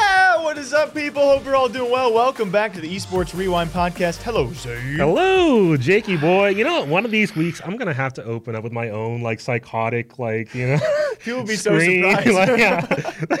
Yeah, 0.00 0.42
what 0.42 0.56
is 0.56 0.72
up, 0.72 0.94
people? 0.94 1.22
Hope 1.22 1.44
you're 1.44 1.54
all 1.54 1.68
doing 1.68 1.90
well. 1.90 2.12
Welcome 2.12 2.50
back 2.50 2.72
to 2.72 2.80
the 2.80 2.88
Esports 2.88 3.36
Rewind 3.36 3.70
podcast. 3.70 4.22
Hello, 4.22 4.50
Zane. 4.52 4.96
Hello, 4.96 5.76
Jakey 5.76 6.16
boy. 6.16 6.48
You 6.48 6.64
know 6.64 6.80
what? 6.80 6.88
One 6.88 7.04
of 7.04 7.10
these 7.10 7.36
weeks, 7.36 7.60
I'm 7.64 7.76
gonna 7.76 7.92
have 7.92 8.14
to 8.14 8.24
open 8.24 8.56
up 8.56 8.64
with 8.64 8.72
my 8.72 8.88
own 8.88 9.20
like 9.20 9.40
psychotic, 9.40 10.18
like 10.18 10.54
you 10.54 10.68
know, 10.68 10.78
People 11.20 11.40
will 11.40 11.46
be 11.46 11.56
so 11.56 11.78
surprised. 11.78 12.28
like, 12.32 12.58
yeah, 12.58 12.86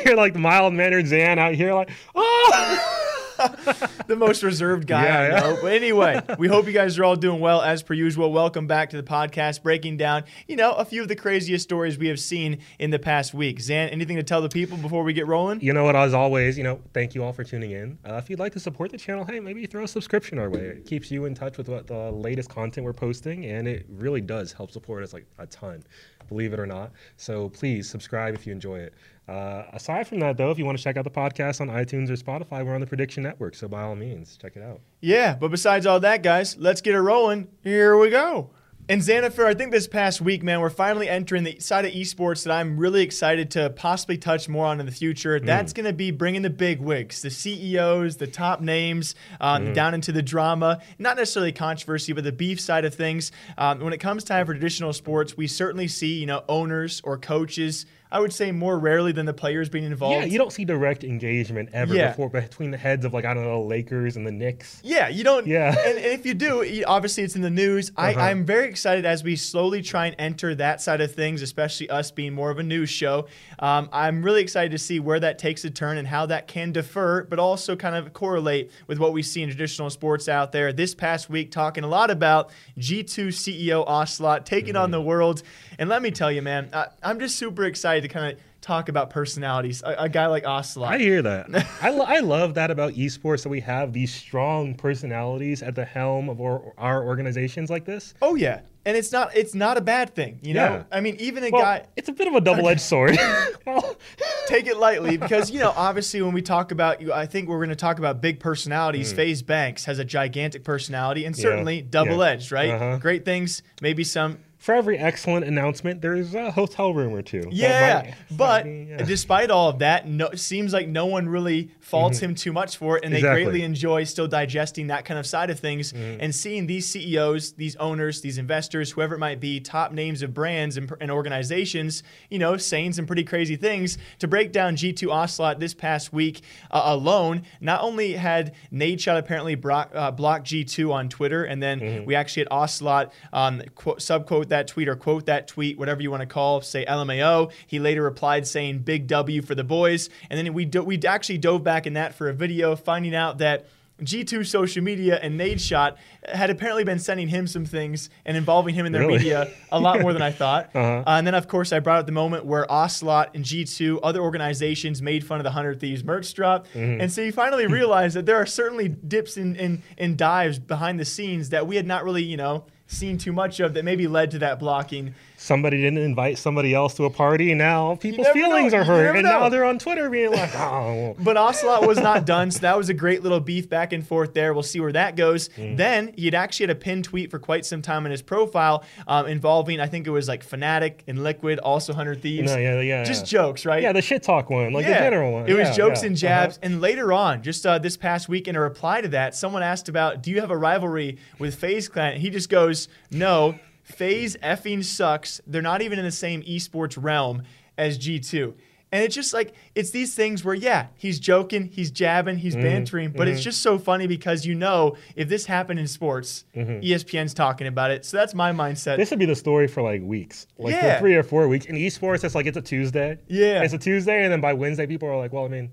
you're 0.04 0.16
like 0.16 0.34
the 0.34 0.38
mild 0.38 0.74
mannered 0.74 1.06
Zan 1.06 1.38
out 1.38 1.54
here, 1.54 1.72
like 1.72 1.90
oh. 2.14 3.06
the 4.06 4.16
most 4.16 4.42
reserved 4.42 4.86
guy 4.86 5.04
Yeah, 5.04 5.18
I 5.18 5.28
yeah. 5.28 5.40
know. 5.40 5.58
But 5.62 5.72
anyway, 5.72 6.20
we 6.38 6.48
hope 6.48 6.66
you 6.66 6.72
guys 6.72 6.98
are 6.98 7.04
all 7.04 7.16
doing 7.16 7.40
well 7.40 7.62
as 7.62 7.82
per 7.82 7.94
usual. 7.94 8.32
Welcome 8.32 8.66
back 8.66 8.90
to 8.90 8.96
the 8.96 9.02
podcast, 9.02 9.62
breaking 9.62 9.96
down, 9.96 10.24
you 10.46 10.56
know, 10.56 10.72
a 10.72 10.84
few 10.84 11.02
of 11.02 11.08
the 11.08 11.16
craziest 11.16 11.62
stories 11.62 11.96
we 11.98 12.08
have 12.08 12.20
seen 12.20 12.58
in 12.78 12.90
the 12.90 12.98
past 12.98 13.32
week. 13.32 13.60
Zan, 13.60 13.88
anything 13.88 14.16
to 14.16 14.22
tell 14.22 14.42
the 14.42 14.48
people 14.48 14.76
before 14.76 15.02
we 15.04 15.12
get 15.12 15.26
rolling? 15.26 15.60
You 15.60 15.72
know 15.72 15.84
what? 15.84 15.96
As 15.96 16.12
always, 16.14 16.58
you 16.58 16.64
know, 16.64 16.80
thank 16.92 17.14
you 17.14 17.24
all 17.24 17.32
for 17.32 17.44
tuning 17.44 17.70
in. 17.70 17.98
Uh, 18.04 18.14
if 18.14 18.28
you'd 18.28 18.38
like 18.38 18.52
to 18.52 18.60
support 18.60 18.90
the 18.90 18.98
channel, 18.98 19.24
hey, 19.24 19.40
maybe 19.40 19.64
throw 19.66 19.84
a 19.84 19.88
subscription 19.88 20.38
our 20.38 20.50
way. 20.50 20.60
It 20.60 20.86
keeps 20.86 21.10
you 21.10 21.24
in 21.24 21.34
touch 21.34 21.56
with 21.56 21.68
what 21.68 21.86
the 21.86 22.10
latest 22.10 22.50
content 22.50 22.84
we're 22.84 22.92
posting, 22.92 23.46
and 23.46 23.66
it 23.66 23.86
really 23.88 24.20
does 24.20 24.52
help 24.52 24.70
support 24.70 25.02
us 25.02 25.12
like 25.12 25.26
a 25.38 25.46
ton, 25.46 25.82
believe 26.28 26.52
it 26.52 26.60
or 26.60 26.66
not. 26.66 26.92
So 27.16 27.48
please 27.50 27.88
subscribe 27.88 28.34
if 28.34 28.46
you 28.46 28.52
enjoy 28.52 28.80
it. 28.80 28.94
Uh, 29.28 29.62
aside 29.72 30.08
from 30.08 30.18
that, 30.18 30.36
though, 30.36 30.50
if 30.50 30.58
you 30.58 30.64
want 30.64 30.76
to 30.76 30.82
check 30.82 30.96
out 30.96 31.04
the 31.04 31.10
podcast 31.10 31.60
on 31.60 31.68
iTunes 31.68 32.10
or 32.10 32.14
Spotify, 32.14 32.66
we're 32.66 32.74
on 32.74 32.80
the 32.80 32.86
Prediction 32.86 33.29
Network. 33.30 33.54
So 33.54 33.68
by 33.68 33.82
all 33.82 33.96
means, 33.96 34.36
check 34.36 34.56
it 34.56 34.62
out. 34.62 34.80
Yeah, 35.00 35.36
but 35.38 35.50
besides 35.50 35.86
all 35.86 36.00
that, 36.00 36.22
guys, 36.22 36.56
let's 36.56 36.80
get 36.80 36.94
it 36.94 37.00
rolling. 37.00 37.48
Here 37.62 37.96
we 37.96 38.10
go. 38.10 38.50
And 38.88 39.00
Xanafer, 39.00 39.44
I 39.44 39.54
think 39.54 39.70
this 39.70 39.86
past 39.86 40.20
week, 40.20 40.42
man, 40.42 40.60
we're 40.60 40.68
finally 40.68 41.08
entering 41.08 41.44
the 41.44 41.60
side 41.60 41.84
of 41.84 41.92
esports 41.92 42.42
that 42.42 42.52
I'm 42.52 42.76
really 42.76 43.02
excited 43.02 43.52
to 43.52 43.70
possibly 43.70 44.18
touch 44.18 44.48
more 44.48 44.66
on 44.66 44.80
in 44.80 44.86
the 44.86 44.90
future. 44.90 45.38
That's 45.38 45.72
going 45.72 45.86
to 45.86 45.92
be 45.92 46.10
bringing 46.10 46.42
the 46.42 46.50
big 46.50 46.80
wigs, 46.80 47.22
the 47.22 47.30
CEOs, 47.30 48.16
the 48.16 48.26
top 48.26 48.60
names, 48.60 49.14
um, 49.40 49.72
down 49.74 49.94
into 49.94 50.10
the 50.10 50.22
drama. 50.22 50.80
Not 50.98 51.16
necessarily 51.16 51.52
controversy, 51.52 52.12
but 52.14 52.24
the 52.24 52.32
beef 52.32 52.60
side 52.60 52.84
of 52.84 52.92
things. 52.92 53.30
Um, 53.56 53.78
when 53.78 53.92
it 53.92 53.98
comes 53.98 54.24
time 54.24 54.44
for 54.44 54.54
traditional 54.54 54.92
sports, 54.92 55.36
we 55.36 55.46
certainly 55.46 55.86
see, 55.86 56.18
you 56.18 56.26
know, 56.26 56.42
owners 56.48 57.00
or 57.04 57.16
coaches. 57.16 57.86
I 58.12 58.20
would 58.20 58.32
say 58.32 58.50
more 58.52 58.78
rarely 58.78 59.12
than 59.12 59.26
the 59.26 59.32
players 59.32 59.68
being 59.68 59.84
involved. 59.84 60.16
Yeah, 60.16 60.24
you 60.24 60.38
don't 60.38 60.52
see 60.52 60.64
direct 60.64 61.04
engagement 61.04 61.68
ever 61.72 61.94
Yeah. 61.94 62.08
before 62.10 62.28
between 62.28 62.70
the 62.70 62.76
heads 62.78 63.04
of 63.04 63.12
like 63.12 63.24
I 63.24 63.34
don't 63.34 63.44
know 63.44 63.62
Lakers 63.62 64.16
and 64.16 64.26
the 64.26 64.32
Knicks. 64.32 64.80
Yeah, 64.82 65.08
you 65.08 65.22
don't. 65.24 65.46
Yeah. 65.46 65.68
And, 65.78 65.96
and 65.98 66.06
if 66.06 66.26
you 66.26 66.34
do, 66.34 66.62
you- 66.62 66.84
obviously 66.86 67.22
it's 67.22 67.36
in 67.36 67.42
the 67.42 67.50
news. 67.50 67.90
Uh-huh. 67.96 68.18
I, 68.20 68.30
I'm 68.30 68.44
very 68.44 68.68
excited 68.68 69.04
as 69.06 69.22
we 69.22 69.36
slowly 69.36 69.82
try 69.82 70.06
and 70.06 70.16
enter 70.18 70.54
that 70.56 70.80
side 70.80 71.00
of 71.00 71.14
things, 71.14 71.42
especially 71.42 71.88
us 71.90 72.10
being 72.10 72.32
more 72.34 72.50
of 72.50 72.58
a 72.58 72.62
news 72.62 72.90
show. 72.90 73.26
Um, 73.58 73.88
I'm 73.92 74.22
really 74.22 74.42
excited 74.42 74.72
to 74.72 74.78
see 74.78 75.00
where 75.00 75.20
that 75.20 75.38
takes 75.38 75.64
a 75.64 75.70
turn 75.70 75.98
and 75.98 76.06
how 76.08 76.26
that 76.26 76.48
can 76.48 76.72
defer, 76.72 77.24
but 77.24 77.38
also 77.38 77.76
kind 77.76 77.94
of 77.96 78.12
correlate 78.12 78.70
with 78.86 78.98
what 78.98 79.12
we 79.12 79.22
see 79.22 79.42
in 79.42 79.48
traditional 79.48 79.90
sports 79.90 80.28
out 80.28 80.52
there. 80.52 80.72
This 80.72 80.94
past 80.94 81.30
week, 81.30 81.50
talking 81.50 81.84
a 81.84 81.88
lot 81.88 82.10
about 82.10 82.50
G2 82.78 83.28
CEO 83.28 83.84
Ocelot 83.86 84.46
taking 84.46 84.60
Mm-hmm. 84.74 84.76
on 84.82 84.90
the 84.90 85.00
world. 85.00 85.42
And 85.78 85.88
let 85.88 86.02
me 86.02 86.10
tell 86.10 86.30
you, 86.30 86.42
man, 86.42 86.68
I, 86.72 86.86
I'm 87.02 87.18
just 87.18 87.36
super 87.36 87.64
excited 87.64 87.99
to 88.00 88.08
kind 88.08 88.32
of 88.32 88.40
talk 88.60 88.88
about 88.88 89.08
personalities. 89.10 89.82
A, 89.82 89.94
a 90.04 90.08
guy 90.08 90.26
like 90.26 90.44
Ocelot. 90.46 90.92
I 90.92 90.98
hear 90.98 91.22
that. 91.22 91.46
I, 91.82 91.90
lo- 91.90 92.04
I 92.06 92.20
love 92.20 92.54
that 92.54 92.70
about 92.70 92.92
esports 92.94 93.42
that 93.44 93.48
we 93.48 93.60
have 93.60 93.92
these 93.92 94.12
strong 94.14 94.74
personalities 94.74 95.62
at 95.62 95.74
the 95.74 95.84
helm 95.84 96.28
of 96.28 96.40
our, 96.40 96.72
our 96.76 97.04
organizations 97.04 97.70
like 97.70 97.84
this. 97.84 98.12
Oh 98.20 98.34
yeah, 98.34 98.60
and 98.84 98.96
it's 98.96 99.12
not 99.12 99.34
it's 99.36 99.54
not 99.54 99.78
a 99.78 99.80
bad 99.80 100.14
thing, 100.14 100.38
you 100.42 100.54
know. 100.54 100.64
Yeah. 100.64 100.82
I 100.92 101.00
mean, 101.00 101.16
even 101.20 101.44
a 101.44 101.50
Well, 101.50 101.62
guy 101.62 101.86
it's 101.96 102.08
a 102.08 102.12
bit 102.12 102.28
of 102.28 102.34
a 102.34 102.40
double-edged 102.40 102.80
sword. 102.80 103.16
well, 103.66 103.96
take 104.46 104.66
it 104.66 104.76
lightly 104.76 105.16
because 105.16 105.50
you 105.50 105.60
know 105.60 105.72
obviously 105.76 106.20
when 106.22 106.32
we 106.34 106.42
talk 106.42 106.70
about 106.72 107.00
you, 107.00 107.12
I 107.12 107.26
think 107.26 107.48
we're 107.48 107.58
going 107.58 107.68
to 107.70 107.76
talk 107.76 107.98
about 107.98 108.20
big 108.20 108.40
personalities. 108.40 109.12
FaZe 109.12 109.42
Banks 109.42 109.84
has 109.86 109.98
a 109.98 110.04
gigantic 110.04 110.64
personality 110.64 111.24
and 111.24 111.34
Mm. 111.34 111.38
Yeah. 111.38 111.42
certainly 111.42 111.82
double-edged, 111.82 112.52
right? 112.52 112.70
Uh-huh. 112.70 112.98
Great 112.98 113.24
things, 113.24 113.62
maybe 113.80 114.04
some. 114.04 114.38
For 114.60 114.74
every 114.74 114.96
excellent 114.98 115.44
announcement, 115.46 116.00
there's 116.02 116.34
a 116.34 116.50
hotel 116.52 116.94
room 116.94 117.12
or 117.14 117.22
two. 117.22 117.42
Yeah, 117.50 118.02
might- 118.04 118.14
but 118.38 118.64
be, 118.64 118.86
yeah. 118.90 119.02
despite 119.02 119.50
all 119.50 119.68
of 119.70 119.80
that, 119.80 120.06
no, 120.06 120.26
it 120.28 120.38
seems 120.38 120.72
like 120.72 120.86
no 120.86 121.06
one 121.06 121.28
really 121.28 121.70
faults 121.80 122.20
him 122.20 122.34
too 122.36 122.52
much 122.52 122.76
for 122.76 122.96
it, 122.98 123.04
and 123.04 123.12
they 123.12 123.18
Mm-hmm. 123.18 123.26
Exactly. 123.26 123.40
Mm-hmm. 123.40 123.50
greatly 123.50 123.64
enjoy 123.64 124.04
still 124.04 124.28
digesting 124.28 124.86
that 124.88 125.04
kind 125.04 125.18
of 125.18 125.26
side 125.26 125.50
of 125.50 125.58
things 125.58 125.92
and 125.92 126.32
seeing 126.34 126.66
these 126.66 126.86
CEOs, 126.86 127.52
these 127.52 127.74
owners, 127.76 128.20
these 128.20 128.38
investors, 128.38 128.90
whoever 128.92 129.16
it 129.16 129.18
might 129.18 129.40
be, 129.40 129.58
top 129.60 129.92
names 129.92 130.22
of 130.22 130.32
brands 130.34 130.76
and, 130.76 130.92
and 131.00 131.10
organizations, 131.10 132.02
you 132.28 132.38
know, 132.38 132.56
saying 132.56 132.92
some 132.92 133.06
pretty 133.06 133.24
crazy 133.24 133.56
things. 133.56 133.98
To 134.20 134.28
break 134.28 134.52
down 134.52 134.76
G2 134.76 135.10
Ocelot 135.10 135.58
this 135.58 135.74
past 135.74 136.12
week 136.12 136.42
uh, 136.70 136.82
alone, 136.84 137.42
not 137.60 137.80
only 137.82 138.12
had 138.12 138.54
Nadeshot 138.72 139.18
apparently 139.18 139.54
block, 139.54 139.90
uh, 139.94 140.10
blocked 140.10 140.46
G2 140.46 140.92
on 140.92 141.08
Twitter, 141.08 141.44
and 141.44 141.62
then 141.62 141.80
Mm-hmm. 141.80 142.04
we 142.04 142.14
actually 142.14 142.42
had 142.42 142.48
Ocelot 142.50 143.10
um, 143.32 143.62
quote, 143.74 144.00
subquote 144.00 144.49
that 144.50 144.68
tweet 144.68 144.88
or 144.88 144.96
quote 144.96 145.26
that 145.26 145.48
tweet, 145.48 145.78
whatever 145.78 146.02
you 146.02 146.10
want 146.10 146.20
to 146.20 146.26
call, 146.26 146.60
say 146.60 146.84
LMAO. 146.84 147.50
He 147.66 147.78
later 147.78 148.02
replied 148.02 148.46
saying 148.46 148.80
"Big 148.80 149.06
W 149.06 149.42
for 149.42 149.54
the 149.54 149.64
boys," 149.64 150.10
and 150.28 150.38
then 150.38 150.52
we 150.52 150.64
do, 150.64 150.82
we 150.82 151.00
actually 151.02 151.38
dove 151.38 151.64
back 151.64 151.86
in 151.86 151.94
that 151.94 152.14
for 152.14 152.28
a 152.28 152.34
video, 152.34 152.76
finding 152.76 153.14
out 153.14 153.38
that 153.38 153.66
G2 154.02 154.46
social 154.46 154.82
media 154.82 155.18
and 155.20 155.38
Nadeshot 155.38 155.96
had 156.24 156.50
apparently 156.50 156.84
been 156.84 156.98
sending 156.98 157.28
him 157.28 157.46
some 157.46 157.64
things 157.64 158.10
and 158.24 158.36
involving 158.36 158.74
him 158.74 158.86
in 158.86 158.92
their 158.92 159.02
Really? 159.02 159.18
media 159.18 159.50
a 159.70 159.80
lot 159.80 160.00
more 160.00 160.12
than 160.12 160.22
I 160.22 160.30
thought. 160.30 160.70
Uh-huh. 160.80 161.02
Uh, 161.06 161.18
and 161.18 161.26
then, 161.26 161.34
of 161.34 161.48
course, 161.48 161.72
I 161.72 161.80
brought 161.80 162.00
up 162.00 162.06
the 162.06 162.12
moment 162.12 162.44
where 162.44 162.70
Ocelot 162.70 163.30
and 163.34 163.44
G2, 163.44 164.00
other 164.02 164.20
organizations, 164.20 165.02
made 165.02 165.24
fun 165.24 165.38
of 165.38 165.44
the 165.44 165.50
100 165.50 165.80
Thieves 165.80 166.04
merch 166.04 166.32
drop. 166.32 166.66
Mm-hmm. 166.68 167.00
And 167.02 167.12
so 167.12 167.20
you 167.20 167.32
finally 167.32 167.66
realize 167.80 168.14
that 168.14 168.24
there 168.24 168.36
are 168.36 168.46
certainly 168.46 168.88
dips 168.88 169.36
and 169.36 169.56
in, 169.56 169.82
in, 169.98 170.16
dives 170.16 170.58
behind 170.58 170.98
the 170.98 171.04
scenes 171.04 171.50
that 171.50 171.66
we 171.66 171.76
had 171.76 171.86
not 171.86 172.04
really, 172.04 172.22
you 172.22 172.36
know, 172.36 172.64
seen 172.90 173.18
too 173.18 173.32
much 173.32 173.60
of 173.60 173.74
that 173.74 173.84
maybe 173.84 174.06
led 174.06 174.30
to 174.32 174.38
that 174.40 174.58
blocking. 174.58 175.14
Somebody 175.42 175.78
didn't 175.78 176.00
invite 176.00 176.36
somebody 176.36 176.74
else 176.74 176.92
to 176.96 177.06
a 177.06 177.10
party, 177.10 177.54
now 177.54 177.94
people's 177.96 178.26
never 178.26 178.38
know. 178.38 178.44
feelings 178.46 178.74
are 178.74 178.84
hurt, 178.84 179.16
and 179.16 179.24
know. 179.24 179.40
now 179.40 179.48
they're 179.48 179.64
on 179.64 179.78
Twitter 179.78 180.10
being 180.10 180.30
like, 180.30 180.54
"Oh, 180.54 181.16
But 181.18 181.38
Ocelot 181.38 181.86
was 181.86 181.96
not 181.98 182.26
done, 182.26 182.50
so 182.50 182.60
that 182.60 182.76
was 182.76 182.90
a 182.90 182.94
great 182.94 183.22
little 183.22 183.40
beef 183.40 183.66
back 183.66 183.94
and 183.94 184.06
forth 184.06 184.34
there. 184.34 184.52
We'll 184.52 184.62
see 184.62 184.80
where 184.80 184.92
that 184.92 185.16
goes. 185.16 185.48
Mm. 185.56 185.78
Then 185.78 186.12
he 186.14 186.26
had 186.26 186.34
actually 186.34 186.64
had 186.64 186.70
a 186.76 186.78
pinned 186.78 187.04
tweet 187.04 187.30
for 187.30 187.38
quite 187.38 187.64
some 187.64 187.80
time 187.80 188.04
in 188.04 188.12
his 188.12 188.20
profile 188.20 188.84
um, 189.08 189.26
involving, 189.26 189.80
I 189.80 189.86
think 189.86 190.06
it 190.06 190.10
was 190.10 190.28
like 190.28 190.46
Fnatic 190.46 190.96
and 191.06 191.22
Liquid, 191.24 191.58
also 191.60 191.94
100 191.94 192.20
Thieves. 192.20 192.52
no, 192.52 192.58
yeah, 192.58 192.78
yeah, 192.82 193.02
Just 193.04 193.22
yeah. 193.32 193.38
jokes, 193.40 193.64
right? 193.64 193.82
yeah, 193.82 193.92
the 193.92 194.02
shit 194.02 194.22
talk 194.22 194.50
one, 194.50 194.74
like 194.74 194.84
the 194.84 194.92
general 194.92 195.32
one. 195.32 195.48
It 195.48 195.54
was 195.54 195.68
Yeah, 195.68 195.74
jokes 195.74 196.02
yeah. 196.02 196.06
and 196.08 196.16
jabs. 196.18 196.56
Uh-huh. 196.58 196.66
And 196.66 196.80
later 196.82 197.14
on, 197.14 197.42
just 197.42 197.64
uh, 197.64 197.78
this 197.78 197.96
past 197.96 198.28
week, 198.28 198.46
in 198.46 198.56
a 198.56 198.60
reply 198.60 199.00
to 199.00 199.08
that, 199.08 199.34
someone 199.34 199.62
asked 199.62 199.88
about, 199.88 200.22
"Do 200.22 200.30
you 200.30 200.40
have 200.42 200.50
a 200.50 200.56
rivalry 200.58 201.16
with 201.38 201.54
FaZe 201.54 201.88
Clan?" 201.88 202.12
And 202.12 202.20
he 202.20 202.28
just 202.28 202.50
goes, 202.50 202.88
"No, 203.10 203.58
FaZe 203.90 204.36
effing 204.42 204.84
sucks. 204.84 205.40
They're 205.46 205.62
not 205.62 205.82
even 205.82 205.98
in 205.98 206.04
the 206.04 206.10
same 206.10 206.42
esports 206.42 206.96
realm 207.00 207.42
as 207.76 207.98
G2." 207.98 208.54
And 208.92 209.04
it's 209.04 209.14
just 209.14 209.32
like 209.32 209.54
it's 209.76 209.90
these 209.92 210.16
things 210.16 210.44
where 210.44 210.54
yeah, 210.54 210.86
he's 210.96 211.20
joking, 211.20 211.66
he's 211.72 211.92
jabbing, 211.92 212.38
he's 212.38 212.54
Mm-hmm. 212.54 212.62
bantering, 212.64 213.10
but 213.12 213.28
it's 213.28 213.40
just 213.40 213.62
so 213.62 213.78
funny 213.78 214.08
because 214.08 214.44
you 214.44 214.56
know 214.56 214.96
if 215.14 215.28
this 215.28 215.46
happened 215.46 215.78
in 215.78 215.86
sports, 215.86 216.44
ESPN's 216.56 217.32
talking 217.32 217.68
about 217.68 217.92
it. 217.92 218.04
So 218.04 218.16
that's 218.16 218.34
my 218.34 218.50
mindset. 218.50 218.92
Mm-hmm. 218.94 219.00
This 219.00 219.10
would 219.10 219.20
be 219.20 219.26
the 219.26 219.36
story 219.36 219.68
for 219.68 219.80
like 219.82 220.02
weeks, 220.02 220.48
like 220.58 220.74
Yeah. 220.74 220.94
for 220.94 221.00
three 221.02 221.14
or 221.14 221.22
four 221.22 221.46
weeks. 221.46 221.66
In 221.66 221.76
esports, 221.76 222.24
it's 222.24 222.34
like 222.34 222.46
it's 222.46 222.56
a 222.56 222.62
Tuesday. 222.62 223.18
Yeah. 223.28 223.62
it's 223.62 223.74
a 223.74 223.78
Tuesday, 223.78 224.24
and 224.24 224.32
then 224.32 224.40
by 224.40 224.54
Wednesday, 224.54 224.88
people 224.88 225.08
are 225.08 225.16
like, 225.16 225.32
"Well, 225.32 225.44
I 225.44 225.48
mean, 225.48 225.70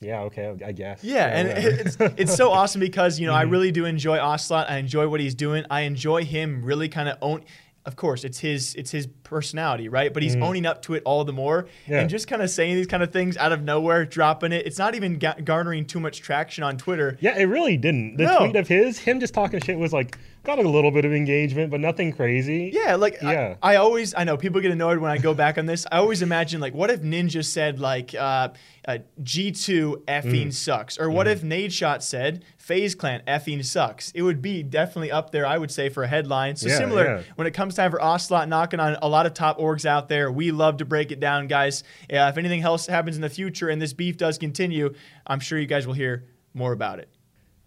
yeah, 0.00 0.20
okay, 0.22 0.54
I 0.64 0.72
guess." 0.72 1.02
Yeah, 1.02 1.26
and 1.26 1.48
whatever. 1.48 1.68
it's 1.80 1.96
it's 2.20 2.34
so 2.36 2.50
awesome 2.58 2.80
because 2.80 3.18
you 3.20 3.26
know 3.26 3.34
I 3.34 3.42
Mm-hmm. 3.44 3.52
really 3.52 3.72
do 3.72 3.84
enjoy 3.84 4.18
Ocelot. 4.18 4.70
I 4.70 4.76
enjoy 4.78 5.08
what 5.08 5.20
he's 5.20 5.34
doing. 5.34 5.64
I 5.70 5.82
enjoy 5.82 6.24
him 6.24 6.62
really 6.64 6.88
kind 6.88 7.08
of 7.08 7.18
own. 7.22 7.44
Of 7.84 7.94
course, 7.94 8.24
it's 8.24 8.40
his 8.40 8.74
it's 8.74 8.90
his 8.90 9.06
personality, 9.22 9.88
right? 9.88 10.12
But 10.12 10.24
he's 10.24 10.34
owning 10.34 10.66
up 10.66 10.82
to 10.82 10.94
it 10.94 11.02
all 11.04 11.22
the 11.24 11.32
more. 11.32 11.68
Yeah. 11.86 12.00
and 12.00 12.10
just 12.10 12.26
kind 12.26 12.42
of 12.42 12.50
saying 12.50 12.74
these 12.74 12.88
kind 12.88 13.00
of 13.00 13.12
things 13.12 13.36
out 13.36 13.52
of 13.52 13.62
nowhere, 13.62 14.04
dropping 14.04 14.50
it. 14.50 14.66
It's 14.66 14.76
not 14.78 14.96
even 14.96 15.20
ga- 15.20 15.40
garnering 15.44 15.84
too 15.86 16.00
much 16.00 16.20
traction 16.20 16.64
on 16.64 16.78
Twitter. 16.78 17.16
Yeah, 17.20 17.38
it 17.38 17.44
really 17.44 17.76
didn't. 17.76 18.16
The 18.16 18.24
No. 18.24 18.38
tweet 18.40 18.56
of 18.56 18.66
his, 18.66 18.98
him 18.98 19.20
just 19.20 19.34
talking 19.34 19.60
shit, 19.60 19.78
was 19.78 19.92
like 19.92 20.18
got 20.46 20.58
a 20.58 20.68
little 20.68 20.90
bit 20.90 21.04
of 21.04 21.12
engagement, 21.12 21.70
but 21.70 21.80
nothing 21.80 22.12
crazy. 22.12 22.70
Yeah, 22.72 22.94
like 22.96 23.18
Yeah. 23.20 23.56
I, 23.62 23.72
I 23.74 23.76
always 23.76 24.14
I 24.14 24.24
know 24.24 24.36
people 24.36 24.60
get 24.60 24.70
annoyed 24.70 24.98
when 24.98 25.10
I 25.10 25.18
go 25.18 25.34
back 25.34 25.58
on 25.58 25.66
this. 25.66 25.84
I 25.92 25.98
always 25.98 26.22
imagine 26.22 26.60
like 26.60 26.74
what 26.74 26.90
if 26.90 27.02
Ninja 27.02 27.44
said 27.44 27.80
like 27.80 28.14
uh, 28.14 28.48
uh, 28.86 28.98
G2 29.22 30.04
effing 30.04 30.46
Mm. 30.46 30.52
sucks, 30.52 30.98
or 30.98 31.10
what 31.10 31.26
if 31.26 31.42
Nadeshot 31.42 32.02
said 32.02 32.44
FaZe 32.58 32.94
Clan 32.94 33.22
effing 33.26 33.64
sucks? 33.64 34.10
It 34.12 34.22
would 34.22 34.40
be 34.40 34.62
definitely 34.62 35.10
up 35.10 35.30
there, 35.30 35.44
I 35.46 35.58
would 35.58 35.70
say, 35.70 35.88
for 35.88 36.04
a 36.04 36.06
headline. 36.08 36.54
So 36.56 36.68
Yeah, 36.68 36.78
similar 36.78 37.04
yeah. 37.04 37.22
when 37.34 37.46
it 37.46 37.52
comes 37.54 37.74
time 37.74 37.90
for 37.90 38.00
Ocelot 38.00 38.48
knocking 38.48 38.78
on 38.80 38.96
a 39.02 39.08
lot 39.08 39.26
of 39.26 39.34
top 39.34 39.58
orgs 39.58 39.84
out 39.84 40.08
there. 40.08 40.30
We 40.30 40.52
love 40.52 40.76
to 40.78 40.84
break 40.84 41.10
it 41.10 41.18
down, 41.20 41.48
guys. 41.48 41.82
Yeah, 42.08 42.28
if 42.28 42.38
anything 42.38 42.62
else 42.62 42.86
happens 42.86 43.16
in 43.16 43.22
the 43.22 43.28
future 43.30 43.68
and 43.68 43.82
this 43.82 43.92
beef 43.92 44.16
does 44.16 44.38
continue, 44.38 44.94
I'm 45.26 45.40
sure 45.40 45.58
you 45.58 45.66
guys 45.66 45.86
will 45.86 45.94
hear 45.94 46.24
more 46.54 46.72
about 46.72 47.00
it. 47.00 47.08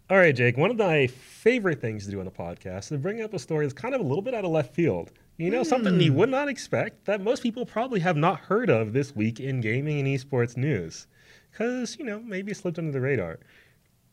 All 0.09 0.17
right, 0.17 0.35
Jake. 0.35 0.57
One 0.57 0.71
of 0.71 0.77
my 0.77 1.05
favorite 1.07 1.81
things 1.81 2.05
to 2.05 2.11
do 2.11 2.19
on 2.19 2.25
the 2.25 2.31
podcast 2.31 2.79
is 2.79 2.87
to 2.89 2.97
bring 2.97 3.21
up 3.21 3.33
a 3.33 3.39
story 3.39 3.65
that's 3.65 3.79
kind 3.79 3.93
of 3.93 4.01
a 4.01 4.03
little 4.03 4.23
bit 4.23 4.33
out 4.33 4.43
of 4.43 4.49
left 4.51 4.73
field. 4.73 5.11
You 5.37 5.51
know, 5.51 5.63
something 5.63 5.93
Hmm. 5.93 6.01
you 6.01 6.13
would 6.13 6.29
not 6.29 6.49
expect 6.49 7.05
that 7.05 7.21
most 7.21 7.43
people 7.43 7.65
probably 7.65 7.99
have 7.99 8.17
not 8.17 8.39
heard 8.39 8.69
of 8.69 8.91
this 8.93 9.15
week 9.15 9.39
in 9.39 9.61
gaming 9.61 9.99
and 9.99 10.07
esports 10.07 10.57
news, 10.57 11.07
because 11.51 11.97
you 11.99 12.05
know 12.05 12.19
maybe 12.19 12.51
it 12.51 12.57
slipped 12.57 12.79
under 12.79 12.91
the 12.91 12.99
radar. 12.99 13.39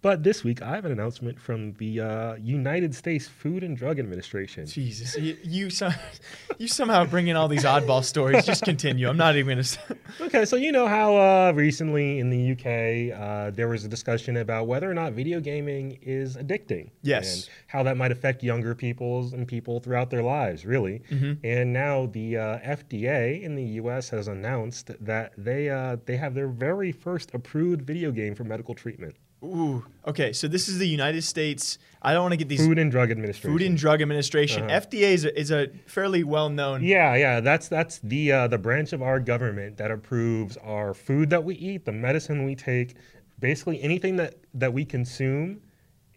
But 0.06 0.22
this 0.22 0.44
week, 0.44 0.62
I 0.62 0.76
have 0.76 0.84
an 0.84 0.92
announcement 0.92 1.36
from 1.36 1.72
the 1.78 2.00
uh, 2.00 2.34
United 2.36 2.94
States 2.94 3.26
Food 3.26 3.64
and 3.64 3.76
Drug 3.76 3.98
Administration. 3.98 4.64
Jesus, 4.64 5.16
you 5.16 5.36
you, 5.42 5.68
some, 5.68 5.92
you 6.58 6.68
somehow 6.68 7.04
bring 7.04 7.26
in 7.26 7.34
all 7.34 7.48
these 7.48 7.64
oddball 7.64 8.04
stories. 8.04 8.46
Just 8.46 8.62
continue. 8.62 9.08
I'm 9.08 9.16
not 9.16 9.34
even 9.34 9.58
gonna. 9.58 9.98
Okay, 10.20 10.44
so 10.44 10.54
you 10.54 10.70
know 10.70 10.86
how 10.86 11.16
uh, 11.16 11.52
recently 11.56 12.20
in 12.20 12.30
the 12.30 12.52
UK 12.52 13.18
uh, 13.20 13.50
there 13.50 13.66
was 13.66 13.84
a 13.84 13.88
discussion 13.88 14.36
about 14.36 14.68
whether 14.68 14.88
or 14.88 14.94
not 14.94 15.12
video 15.12 15.40
gaming 15.40 15.98
is 16.00 16.36
addicting. 16.36 16.90
Yes. 17.02 17.34
And 17.34 17.50
how 17.66 17.82
that 17.82 17.96
might 17.96 18.12
affect 18.12 18.44
younger 18.44 18.76
people's 18.76 19.32
and 19.32 19.48
people 19.48 19.80
throughout 19.80 20.08
their 20.10 20.22
lives, 20.22 20.64
really. 20.64 21.02
And 21.42 21.72
now 21.72 22.06
the 22.06 22.36
uh, 22.36 22.58
FDA 22.60 23.42
in 23.42 23.56
the 23.56 23.64
US 23.82 24.08
has 24.10 24.28
announced 24.28 24.92
that 25.00 25.32
they 25.36 25.68
uh, 25.68 25.96
they 26.06 26.16
have 26.16 26.32
their 26.32 26.46
very 26.46 26.92
first 26.92 27.34
approved 27.34 27.82
video 27.82 28.12
game 28.12 28.36
for 28.36 28.44
medical 28.44 28.72
treatment. 28.72 29.16
Ooh. 29.42 29.84
Okay, 30.06 30.32
so 30.32 30.48
this 30.48 30.68
is 30.68 30.78
the 30.78 30.88
United 30.88 31.22
States. 31.22 31.78
I 32.02 32.12
don't 32.12 32.22
want 32.22 32.32
to 32.32 32.36
get 32.36 32.48
these 32.48 32.64
Food 32.64 32.78
and 32.78 32.90
Drug 32.90 33.10
Administration. 33.10 33.50
Food 33.50 33.62
and 33.62 33.76
Drug 33.76 34.00
Administration. 34.00 34.70
Uh-huh. 34.70 34.80
FDA 34.80 35.12
is 35.12 35.24
a, 35.24 35.38
is 35.38 35.50
a 35.50 35.68
fairly 35.86 36.24
well 36.24 36.48
known. 36.48 36.82
Yeah, 36.82 37.14
yeah, 37.16 37.40
that's 37.40 37.68
that's 37.68 37.98
the 37.98 38.32
uh, 38.32 38.48
the 38.48 38.58
branch 38.58 38.92
of 38.92 39.02
our 39.02 39.20
government 39.20 39.76
that 39.76 39.90
approves 39.90 40.56
our 40.58 40.94
food 40.94 41.30
that 41.30 41.44
we 41.44 41.54
eat, 41.56 41.84
the 41.84 41.92
medicine 41.92 42.44
we 42.44 42.54
take, 42.54 42.94
basically 43.38 43.82
anything 43.82 44.16
that 44.16 44.36
that 44.54 44.72
we 44.72 44.84
consume, 44.84 45.60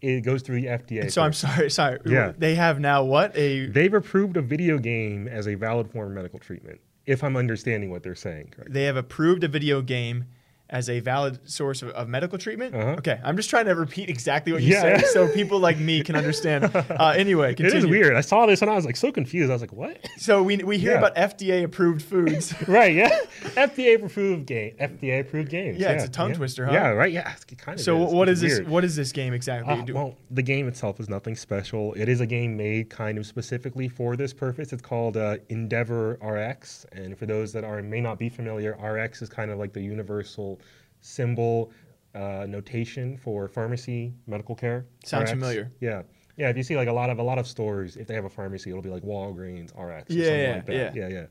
it 0.00 0.22
goes 0.22 0.42
through 0.42 0.60
the 0.62 0.68
FDA. 0.68 1.10
So 1.10 1.22
I'm 1.22 1.32
sorry. 1.32 1.70
Sorry. 1.70 1.98
Yeah. 2.06 2.32
They 2.36 2.54
have 2.54 2.80
now 2.80 3.04
what 3.04 3.36
a. 3.36 3.66
They've 3.66 3.94
approved 3.94 4.36
a 4.36 4.42
video 4.42 4.78
game 4.78 5.28
as 5.28 5.46
a 5.46 5.54
valid 5.54 5.90
form 5.90 6.08
of 6.08 6.14
medical 6.14 6.38
treatment. 6.38 6.80
If 7.06 7.24
I'm 7.24 7.36
understanding 7.36 7.90
what 7.90 8.02
they're 8.02 8.14
saying, 8.14 8.52
correct? 8.54 8.72
They 8.72 8.84
have 8.84 8.96
approved 8.96 9.42
a 9.44 9.48
video 9.48 9.82
game 9.82 10.26
as 10.70 10.88
a 10.88 11.00
valid 11.00 11.38
source 11.48 11.82
of, 11.82 11.90
of 11.90 12.08
medical 12.08 12.38
treatment. 12.38 12.74
Uh-huh. 12.74 12.90
Okay, 12.92 13.20
I'm 13.24 13.36
just 13.36 13.50
trying 13.50 13.66
to 13.66 13.74
repeat 13.74 14.08
exactly 14.08 14.52
what 14.52 14.62
you 14.62 14.72
Yeah. 14.74 14.98
said 14.98 15.06
so 15.08 15.28
people 15.28 15.58
like 15.58 15.78
me 15.78 16.02
can 16.02 16.14
understand. 16.22 16.64
Uh, 16.74 17.12
anyway, 17.16 17.52
It 17.52 17.56
continue. 17.56 17.78
is 17.78 17.86
weird. 17.86 18.16
I 18.16 18.20
saw 18.20 18.46
this 18.46 18.62
and 18.62 18.70
I 18.70 18.74
was 18.76 18.84
like 18.86 18.96
so 18.96 19.10
confused. 19.12 19.50
I 19.50 19.54
was 19.54 19.62
like, 19.62 19.72
what? 19.72 19.98
So 20.16 20.42
we, 20.42 20.58
we 20.58 20.78
hear 20.78 20.92
Yeah. 20.92 20.98
about 20.98 21.16
FDA 21.16 21.64
approved 21.64 22.02
foods. 22.02 22.54
right? 22.68 22.94
Yeah. 22.94 23.18
FDA 23.56 24.02
approved 24.02 24.46
game. 24.46 24.74
FDA 24.80 25.20
approved 25.20 25.50
games. 25.50 25.78
Yeah, 25.78 25.90
it's 25.90 26.04
a 26.04 26.08
tongue 26.08 26.34
twister, 26.34 26.66
huh? 26.66 26.72
Yeah. 26.72 26.88
Right. 26.90 27.12
Yeah. 27.12 27.34
It 27.50 27.58
kind 27.58 27.78
of. 27.78 27.84
so 27.84 28.06
is. 28.06 28.12
what 28.14 28.28
is 28.28 28.40
this? 28.40 28.60
What 28.60 28.84
is 28.84 28.94
this 28.94 29.10
game 29.12 29.32
exactly? 29.34 29.74
Uh, 29.74 29.84
well, 29.92 30.16
the 30.30 30.42
game 30.42 30.68
itself 30.68 31.00
is 31.00 31.08
nothing 31.08 31.34
special. 31.34 31.94
It 31.94 32.08
is 32.08 32.20
a 32.20 32.26
game 32.26 32.56
made 32.56 32.90
kind 32.90 33.18
of 33.18 33.26
specifically 33.26 33.88
for 33.88 34.14
this 34.16 34.32
purpose. 34.32 34.72
It's 34.72 34.82
called 34.82 35.16
uh, 35.16 35.38
Endeavor 35.48 36.16
RX, 36.22 36.86
and 36.92 37.18
for 37.18 37.26
those 37.26 37.52
that 37.54 37.64
are 37.64 37.82
may 37.82 38.00
not 38.00 38.18
be 38.18 38.28
familiar, 38.28 38.76
RX 38.80 39.22
is 39.22 39.28
kind 39.28 39.50
of 39.50 39.58
like 39.58 39.72
the 39.72 39.80
universal 39.82 40.59
symbol 41.00 41.72
uh, 42.14 42.44
notation 42.48 43.16
for 43.16 43.48
pharmacy 43.48 44.12
medical 44.26 44.54
care. 44.54 44.86
Sounds 45.04 45.24
RX. 45.24 45.30
familiar. 45.32 45.72
Yeah, 45.80 46.02
yeah. 46.36 46.48
If 46.48 46.56
you 46.56 46.62
see 46.62 46.76
like 46.76 46.88
a 46.88 46.92
lot 46.92 47.10
of 47.10 47.18
a 47.18 47.22
lot 47.22 47.38
of 47.38 47.46
stores, 47.46 47.96
if 47.96 48.06
they 48.06 48.14
have 48.14 48.24
a 48.24 48.30
pharmacy, 48.30 48.70
it'll 48.70 48.82
be 48.82 48.90
like 48.90 49.02
Walgreens 49.02 49.70
RX. 49.76 49.76
Or 49.76 50.14
Yeah, 50.18 50.24
something 50.24 50.40
yeah, 50.40 50.54
like 50.54 50.66
that. 50.66 50.72
yeah. 50.74 50.92
yeah, 50.94 51.08
yeah. 51.08 51.26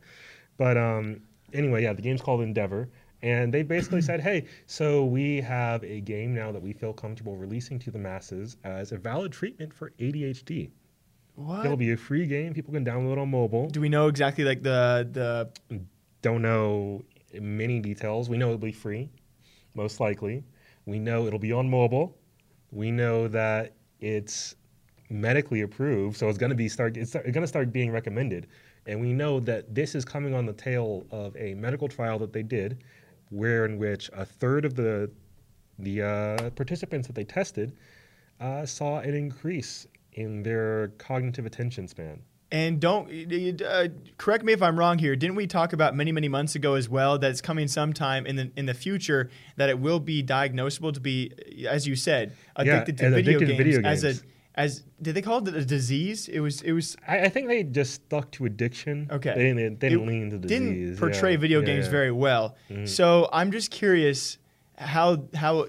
But 0.58 0.78
um, 0.78 1.22
anyway, 1.54 1.84
yeah, 1.84 1.94
the 1.94 2.02
game's 2.02 2.22
called 2.22 2.42
Endeavor. 2.42 2.90
And 3.22 3.54
they 3.54 3.64
basically 3.64 4.02
said, 4.02 4.22
hey, 4.22 4.46
so 4.66 5.04
we 5.04 5.42
have 5.42 5.84
a 5.84 6.00
game 6.00 6.34
now 6.34 6.54
that 6.54 6.62
we 6.62 6.72
feel 6.72 6.94
comfortable 6.94 7.36
releasing 7.36 7.78
to 7.80 7.92
the 7.92 8.00
masses 8.00 8.56
as 8.64 8.94
a 8.94 8.98
valid 8.98 9.34
treatment 9.34 9.74
for 9.74 9.92
ADHD. 10.00 10.70
what? 11.36 11.66
It'll 11.66 11.76
be 11.76 11.92
a 11.92 11.98
free 11.98 12.26
game. 12.28 12.54
People 12.54 12.74
can 12.74 12.86
download 12.86 13.14
it 13.14 13.18
on 13.20 13.30
mobile. 13.30 13.70
Do 13.70 13.82
we 13.82 13.90
know 13.90 14.08
exactly 14.08 14.46
like 14.46 14.64
the 14.64 15.06
the 15.70 15.80
Don't 16.22 16.42
know 16.42 17.04
many 17.34 17.82
details. 17.82 18.30
We 18.30 18.38
know 18.38 18.48
it'll 18.48 18.58
be 18.58 18.72
free, 18.72 19.10
most 19.74 20.00
likely. 20.00 20.44
We 20.86 21.00
know 21.00 21.28
it'll 21.28 21.40
be 21.40 21.52
on 21.52 21.70
mobile. 21.70 22.18
We 22.72 22.92
know 22.92 23.28
that 23.28 23.74
it's 24.00 24.56
medically 25.10 25.62
approved, 25.62 26.18
so 26.18 26.30
it's 26.30 26.38
going 26.38 26.52
to 26.52 26.56
be 26.56 26.70
start 26.70 26.98
it's 26.98 27.14
going 27.14 27.34
to 27.34 27.48
start 27.48 27.72
being 27.74 27.92
recommended. 27.92 28.48
And 28.86 29.00
we 29.00 29.14
know 29.14 29.40
that 29.42 29.74
this 29.74 29.96
is 29.96 30.06
coming 30.06 30.34
on 30.34 30.46
the 30.46 30.54
tail 30.54 31.06
of 31.12 31.36
a 31.38 31.54
medical 31.56 31.88
trial 31.88 32.18
that 32.20 32.34
they 32.34 32.44
did, 32.44 32.84
where 33.30 33.66
in 33.66 33.78
which 33.78 34.10
a 34.14 34.26
third 34.26 34.66
of 34.66 34.76
the 34.76 35.12
the 35.80 36.02
uh, 36.02 36.50
participants 36.52 37.08
that 37.08 37.16
they 37.16 37.24
tested 37.24 37.74
uh, 38.40 38.66
saw 38.66 39.00
an 39.00 39.14
increase 39.14 39.88
in 40.14 40.44
their 40.44 40.90
cognitive 40.98 41.46
attention 41.46 41.88
span. 41.88 42.22
And 42.52 42.80
don't 42.80 43.08
uh, 43.62 43.90
correct 44.18 44.44
me 44.44 44.54
if 44.54 44.64
I'm 44.64 44.78
wrong 44.80 44.98
here. 44.98 45.16
Didn't 45.16 45.36
we 45.36 45.46
talk 45.46 45.72
about 45.72 45.96
many 45.96 46.12
many 46.12 46.28
months 46.28 46.56
ago 46.56 46.74
as 46.74 46.90
well 46.90 47.20
that 47.20 47.30
it's 47.30 47.42
coming 47.42 47.68
sometime 47.68 48.26
in 48.26 48.36
the 48.38 48.52
in 48.56 48.66
the 48.66 48.74
future 48.74 49.30
that 49.58 49.70
it 49.70 49.80
will 49.80 50.00
be 50.00 50.24
diagnosable 50.24 50.92
to 50.94 51.00
be, 51.00 51.32
as 51.68 51.88
you 51.88 51.96
said, 51.96 52.36
addicted 52.56 52.98
to 52.98 53.06
and 53.06 53.16
video, 53.16 53.38
addicted 53.38 53.48
games 53.48 53.58
to 53.58 53.64
video 53.64 53.88
as 53.88 54.04
a 54.04 54.08
games. 54.14 54.24
as 54.56 54.84
did 55.00 55.14
they 55.14 55.22
call 55.22 55.48
it 55.48 55.54
a 55.54 55.64
disease? 55.64 56.28
It 56.28 56.40
was 56.40 56.64
it 56.64 56.72
was 56.72 56.98
I, 57.08 57.20
I 57.20 57.30
think 57.30 57.50
they 57.50 57.62
just 57.64 57.94
stuck 57.94 58.32
to 58.32 58.46
addiction. 58.46 59.08
Okay. 59.12 59.34
They 59.36 59.54
didn't, 59.54 59.80
they 59.80 59.90
didn't 59.90 60.08
lean 60.08 60.32
to 60.32 60.38
the 60.40 60.48
disease. 60.48 60.60
didn't 60.60 60.98
portray 60.98 61.34
yeah. 61.34 61.38
video 61.38 61.60
Yeah, 61.60 61.68
games 61.68 61.78
yeah. 61.78 61.84
Mm-hmm. 61.84 61.92
very 61.92 62.12
well. 62.12 62.56
So 62.86 63.30
I'm 63.32 63.52
just 63.52 63.70
curious 63.70 64.40
how 64.76 65.24
how 65.36 65.68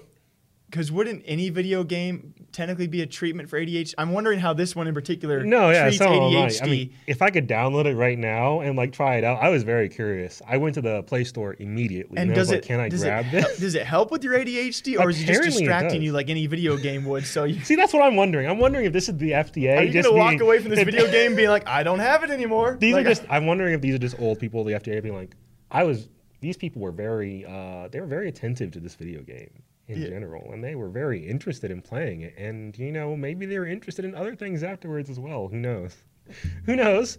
because 0.71 0.91
wouldn't 0.91 1.21
any 1.25 1.49
video 1.49 1.83
game 1.83 2.33
technically 2.53 2.87
be 2.87 3.01
a 3.01 3.05
treatment 3.05 3.49
for 3.49 3.59
ADHD? 3.59 3.93
I'm 3.97 4.13
wondering 4.13 4.39
how 4.39 4.53
this 4.53 4.73
one 4.75 4.87
in 4.87 4.93
particular 4.93 5.43
No, 5.43 5.69
yeah, 5.69 5.87
treats 5.89 6.01
I. 6.01 6.07
ADHD. 6.07 6.63
I 6.63 6.65
mean, 6.65 6.93
if 7.07 7.21
I 7.21 7.29
could 7.29 7.47
download 7.47 7.85
it 7.85 7.95
right 7.95 8.17
now 8.17 8.61
and 8.61 8.77
like 8.77 8.93
try 8.93 9.17
it 9.17 9.23
out, 9.25 9.41
I 9.43 9.49
was 9.49 9.63
very 9.63 9.89
curious. 9.89 10.41
I 10.47 10.57
went 10.57 10.75
to 10.75 10.81
the 10.81 11.03
Play 11.03 11.25
Store 11.25 11.55
immediately. 11.59 12.17
and 12.17 12.31
I 12.31 12.33
does 12.33 12.47
was 12.47 12.51
it 12.53 12.55
like, 12.55 12.63
can 12.63 12.79
I 12.79 12.89
does 12.89 13.01
grab 13.03 13.25
it, 13.27 13.31
this? 13.31 13.59
Does 13.59 13.75
it 13.75 13.85
help 13.85 14.11
with 14.11 14.23
your 14.23 14.33
ADHD, 14.33 14.97
or 14.97 15.09
is 15.09 15.21
it 15.21 15.25
just 15.25 15.39
Apparently 15.39 15.47
it 15.47 15.59
distracting 15.59 16.01
you 16.01 16.13
like 16.13 16.29
any 16.29 16.47
video 16.47 16.77
game 16.77 17.03
would? 17.05 17.25
So 17.25 17.43
you, 17.43 17.59
See, 17.63 17.75
that's 17.75 17.91
what 17.93 18.01
I'm 18.03 18.15
wondering. 18.15 18.47
I'm 18.49 18.57
wondering 18.59 18.85
if 18.85 18.93
this 18.93 19.09
is 19.09 19.17
the 19.17 19.31
FDA. 19.31 19.77
are 19.77 19.83
you 19.83 19.91
just 19.91 20.07
gonna 20.07 20.17
walk 20.17 20.29
being- 20.31 20.41
away 20.41 20.59
from 20.59 20.69
this 20.69 20.83
video 20.85 21.11
game 21.11 21.35
being 21.35 21.49
like, 21.49 21.67
I 21.67 21.83
don't 21.83 21.99
have 21.99 22.23
it 22.23 22.29
anymore? 22.31 22.77
These 22.79 22.93
Like, 22.95 23.05
are 23.05 23.09
just. 23.09 23.23
I'm 23.29 23.45
wondering 23.45 23.73
if 23.73 23.81
these 23.81 23.95
are 23.95 23.99
just 23.99 24.19
old 24.19 24.39
people. 24.39 24.63
The 24.63 24.73
FDA 24.73 25.03
being 25.03 25.15
like, 25.15 25.35
I 25.69 25.83
was. 25.83 26.07
These 26.39 26.57
people 26.57 26.81
were 26.81 26.91
very. 26.93 27.45
Uh, 27.45 27.89
they 27.89 27.99
were 27.99 28.07
very 28.07 28.29
attentive 28.29 28.71
to 28.71 28.79
this 28.79 28.95
video 28.95 29.21
game 29.21 29.49
in 29.87 30.01
Yeah. 30.01 30.09
general, 30.09 30.51
and 30.53 30.63
they 30.63 30.75
were 30.75 30.89
very 30.89 31.19
interested 31.27 31.71
in 31.71 31.81
playing 31.81 32.21
it. 32.21 32.33
And 32.37 32.77
you 32.77 32.91
know, 32.91 33.15
maybe 33.15 33.45
they 33.45 33.59
were 33.59 33.67
interested 33.67 34.05
in 34.05 34.15
other 34.15 34.35
things 34.35 34.63
afterwards 34.63 35.09
as 35.09 35.19
well. 35.19 35.47
Who 35.47 35.57
knows? 35.57 35.95
Who 36.65 36.75
knows? 36.75 37.17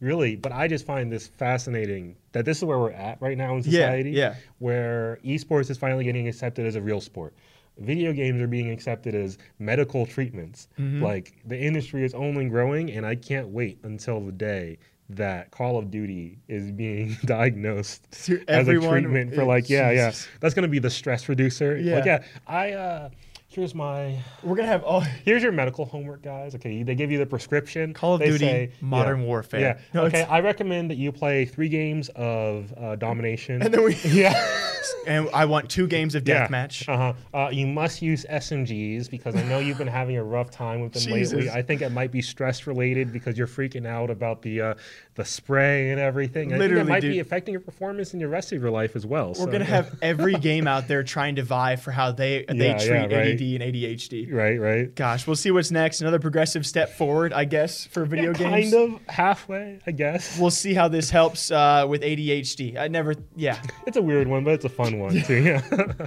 Really, 0.00 0.36
but 0.36 0.52
I 0.52 0.68
just 0.68 0.84
find 0.84 1.10
this 1.10 1.28
fascinating 1.28 2.16
that 2.32 2.44
this 2.44 2.58
is 2.58 2.64
where 2.64 2.78
we're 2.78 2.90
at 2.92 3.20
right 3.22 3.38
now 3.38 3.52
in 3.56 3.62
Yeah, 3.62 3.70
society. 3.70 4.10
yeah. 4.10 4.34
Where 4.58 5.18
esports 5.24 5.70
is 5.70 5.78
finally 5.78 6.04
getting 6.04 6.28
accepted 6.28 6.66
as 6.66 6.74
a 6.76 6.82
real 6.82 7.00
sport. 7.00 7.34
Video 7.78 8.12
games 8.12 8.40
are 8.40 8.46
being 8.46 8.70
accepted 8.70 9.14
as 9.14 9.38
medical 9.58 10.04
treatments. 10.06 10.68
Mm-hmm. 10.78 11.02
Like 11.02 11.34
the 11.46 11.58
industry 11.58 12.04
is 12.04 12.14
only 12.14 12.48
growing, 12.48 12.90
and 12.92 13.04
I 13.06 13.14
can't 13.14 13.48
wait 13.48 13.78
until 13.82 14.20
the 14.20 14.32
day 14.32 14.78
that 15.10 15.50
Call 15.50 15.76
of 15.78 15.90
Duty 15.90 16.38
is 16.48 16.70
being 16.70 17.16
diagnosed 17.24 18.06
So 18.14 18.36
as 18.48 18.68
a 18.68 18.74
treatment 18.80 19.34
for 19.34 19.44
like 19.44 19.68
yeah 19.68 19.90
yeah 19.90 20.12
that's 20.40 20.54
gonna 20.54 20.68
be 20.68 20.78
the 20.78 20.90
stress 20.90 21.28
reducer. 21.28 21.76
Yeah. 21.76 21.96
Like 21.96 22.04
yeah 22.06 22.24
I 22.46 22.72
uh 22.72 23.08
here's 23.48 23.74
my 23.74 24.18
we're 24.42 24.56
gonna 24.56 24.68
have 24.68 24.82
all. 24.82 25.00
here's 25.24 25.42
your 25.42 25.52
medical 25.52 25.84
homework 25.84 26.22
guys. 26.22 26.54
Okay, 26.54 26.82
they 26.82 26.94
give 26.94 27.12
you 27.12 27.18
the 27.18 27.26
prescription. 27.26 27.92
Call 27.94 28.14
of 28.14 28.20
They 28.20 28.26
Duty 28.26 28.38
say- 28.38 28.70
Modern 28.80 29.20
yeah, 29.20 29.26
Warfare. 29.26 29.60
Yeah. 29.60 29.78
No, 29.92 30.04
okay, 30.06 30.20
it's- 30.22 30.32
I 30.32 30.40
recommend 30.40 30.90
that 30.90 30.96
you 30.96 31.12
play 31.12 31.44
three 31.44 31.68
games 31.68 32.08
of 32.16 32.72
uh, 32.76 32.96
domination. 32.96 33.62
And 33.62 33.72
then 33.72 33.84
we 33.84 33.94
yeah. 34.04 34.70
And 35.06 35.28
I 35.32 35.44
want 35.44 35.68
two 35.70 35.86
games 35.86 36.14
of 36.14 36.26
Yeah. 36.26 36.46
deathmatch. 36.48 36.88
Uh-huh. 36.88 37.12
Uh, 37.46 37.50
you 37.50 37.66
must 37.66 38.02
use 38.02 38.24
SMGs 38.30 39.10
because 39.10 39.34
I 39.36 39.42
know 39.44 39.58
you've 39.58 39.78
been 39.78 39.86
having 39.86 40.16
a 40.16 40.24
rough 40.24 40.50
time 40.50 40.80
with 40.80 40.92
them 40.92 41.02
Jesus. 41.14 41.32
lately. 41.34 41.50
I 41.50 41.62
think 41.62 41.82
it 41.82 41.90
might 41.90 42.10
be 42.10 42.22
stress 42.22 42.66
related 42.66 43.12
because 43.12 43.36
you're 43.38 43.46
freaking 43.46 43.86
out 43.86 44.10
about 44.10 44.42
the 44.42 44.60
uh, 44.60 44.74
the 45.14 45.24
spray 45.24 45.90
and 45.90 46.00
everything. 46.00 46.48
I 46.48 46.50
think 46.50 46.58
Literally, 46.58 46.80
it 46.80 46.88
might 46.88 47.00
dude. 47.00 47.12
be 47.12 47.20
affecting 47.20 47.52
your 47.52 47.60
performance 47.60 48.14
in 48.14 48.20
your 48.20 48.28
rest 48.28 48.52
of 48.52 48.60
your 48.60 48.70
life 48.70 48.96
as 48.96 49.06
well. 49.06 49.28
We're 49.28 49.34
so, 49.34 49.46
gonna 49.46 49.58
yeah. 49.60 49.64
have 49.70 49.98
every 50.02 50.34
game 50.34 50.66
out 50.66 50.88
there 50.88 51.02
trying 51.04 51.36
to 51.36 51.42
vie 51.42 51.76
for 51.76 51.92
how 51.92 52.10
they 52.12 52.44
they 52.48 52.68
Yeah, 52.68 52.78
treat 52.78 53.10
yeah, 53.10 53.16
right. 53.18 53.34
ADD 53.34 53.40
and 53.40 53.62
ADHD. 53.62 54.32
right, 54.32 54.60
right. 54.60 54.94
Gosh, 54.94 55.26
we'll 55.26 55.36
see 55.36 55.50
what's 55.50 55.70
next. 55.70 56.00
Another 56.00 56.18
progressive 56.18 56.66
step 56.66 56.90
forward, 56.90 57.32
I 57.32 57.44
guess, 57.44 57.86
for 57.86 58.04
video 58.04 58.32
games. 58.32 58.72
Kind 58.72 58.94
of 58.94 59.00
halfway, 59.08 59.78
I 59.86 59.92
guess. 59.92 60.38
We'll 60.38 60.50
see 60.50 60.74
how 60.74 60.88
this 60.88 61.10
helps 61.10 61.50
uh, 61.50 61.86
with 61.88 62.02
ADHD. 62.02 62.76
I 62.76 62.88
never, 62.88 63.14
yeah. 63.36 63.60
It's 63.86 63.96
a 63.96 64.02
weird 64.02 64.26
one, 64.26 64.44
but 64.44 64.54
it's 64.54 64.64
a 64.64 64.68
fun 64.68 64.98
one 64.98 65.20
too. 65.22 65.42
Yeah. 65.42 66.06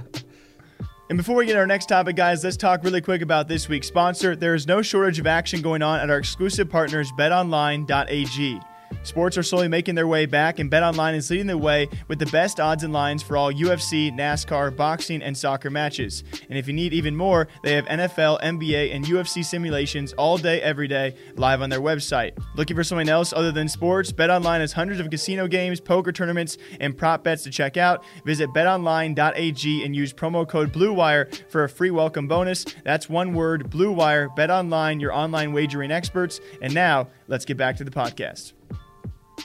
And 1.10 1.16
before 1.16 1.36
we 1.36 1.46
get 1.46 1.54
to 1.54 1.58
our 1.58 1.66
next 1.66 1.86
topic, 1.86 2.16
guys, 2.16 2.44
let's 2.44 2.58
talk 2.58 2.84
really 2.84 3.00
quick 3.00 3.22
about 3.22 3.48
this 3.48 3.66
week's 3.66 3.86
sponsor. 3.86 4.36
There 4.36 4.54
is 4.54 4.66
no 4.66 4.82
shortage 4.82 5.18
of 5.18 5.26
action 5.26 5.62
going 5.62 5.80
on 5.80 6.00
at 6.00 6.10
our 6.10 6.18
exclusive 6.18 6.68
partners, 6.68 7.10
betonline.ag. 7.18 8.60
Sports 9.02 9.38
are 9.38 9.42
slowly 9.42 9.68
making 9.68 9.94
their 9.94 10.06
way 10.06 10.26
back, 10.26 10.58
and 10.58 10.70
BetOnline 10.70 11.14
is 11.14 11.30
leading 11.30 11.46
the 11.46 11.56
way 11.56 11.88
with 12.08 12.18
the 12.18 12.26
best 12.26 12.60
odds 12.60 12.84
and 12.84 12.92
lines 12.92 13.22
for 13.22 13.36
all 13.36 13.52
UFC, 13.52 14.12
NASCAR, 14.12 14.74
boxing, 14.76 15.22
and 15.22 15.36
soccer 15.36 15.70
matches. 15.70 16.24
And 16.48 16.58
if 16.58 16.66
you 16.66 16.74
need 16.74 16.92
even 16.92 17.16
more, 17.16 17.48
they 17.62 17.74
have 17.74 17.86
NFL, 17.86 18.42
NBA, 18.42 18.94
and 18.94 19.04
UFC 19.04 19.44
simulations 19.44 20.12
all 20.14 20.36
day, 20.36 20.60
every 20.60 20.88
day, 20.88 21.16
live 21.36 21.62
on 21.62 21.70
their 21.70 21.80
website. 21.80 22.32
Looking 22.54 22.76
for 22.76 22.84
something 22.84 23.08
else 23.08 23.32
other 23.32 23.52
than 23.52 23.68
sports? 23.68 24.12
BetOnline 24.12 24.60
has 24.60 24.72
hundreds 24.72 25.00
of 25.00 25.10
casino 25.10 25.46
games, 25.46 25.80
poker 25.80 26.12
tournaments, 26.12 26.58
and 26.80 26.96
prop 26.96 27.24
bets 27.24 27.44
to 27.44 27.50
check 27.50 27.76
out. 27.76 28.04
Visit 28.24 28.50
betonline.ag 28.50 29.84
and 29.84 29.96
use 29.96 30.12
promo 30.12 30.46
code 30.46 30.72
BLUEWIRE 30.72 31.50
for 31.50 31.64
a 31.64 31.68
free 31.68 31.90
welcome 31.90 32.28
bonus. 32.28 32.64
That's 32.84 33.08
one 33.08 33.32
word, 33.32 33.70
BLUEWIRE. 33.70 34.36
BetOnline, 34.36 35.00
your 35.00 35.12
online 35.12 35.52
wagering 35.52 35.90
experts. 35.90 36.40
And 36.60 36.74
now, 36.74 37.08
let's 37.26 37.44
get 37.44 37.56
back 37.56 37.76
to 37.76 37.84
the 37.84 37.90
podcast. 37.90 38.52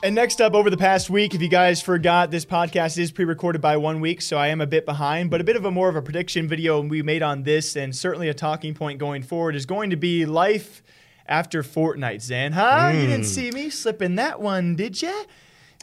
And 0.04 0.16
next 0.16 0.42
up, 0.42 0.54
over 0.54 0.70
the 0.70 0.76
past 0.76 1.10
week, 1.10 1.34
if 1.34 1.42
you 1.42 1.48
guys 1.48 1.82
forgot, 1.82 2.30
this 2.30 2.44
podcast 2.44 2.98
is 2.98 3.10
pre-recorded 3.10 3.62
by 3.62 3.78
one 3.78 4.02
week, 4.02 4.22
so 4.22 4.36
I 4.38 4.50
am 4.50 4.60
a 4.60 4.68
bit 4.68 4.86
behind. 4.86 5.32
But 5.32 5.40
a 5.40 5.46
bit 5.46 5.56
of 5.56 5.64
a 5.64 5.72
more 5.72 5.88
of 5.88 5.96
a 5.96 6.02
prediction 6.02 6.46
video 6.46 6.82
we 6.82 7.02
made 7.02 7.24
on 7.24 7.44
this, 7.44 7.78
and 7.78 7.96
certainly 7.96 8.28
a 8.28 8.34
talking 8.34 8.74
point 8.74 9.00
going 9.00 9.24
forward, 9.24 9.56
is 9.56 9.66
going 9.66 9.92
to 9.92 9.96
be 9.96 10.26
life 10.26 10.84
after 11.26 11.64
Fortnite. 11.64 12.22
Zan, 12.22 12.52
huh? 12.52 12.92
You 12.94 13.00
didn't 13.08 13.20
hmm. 13.20 13.24
see 13.24 13.52
me 13.52 13.70
slipping 13.70 14.16
that 14.16 14.42
one, 14.42 14.76
did 14.76 15.02
ya? 15.02 15.14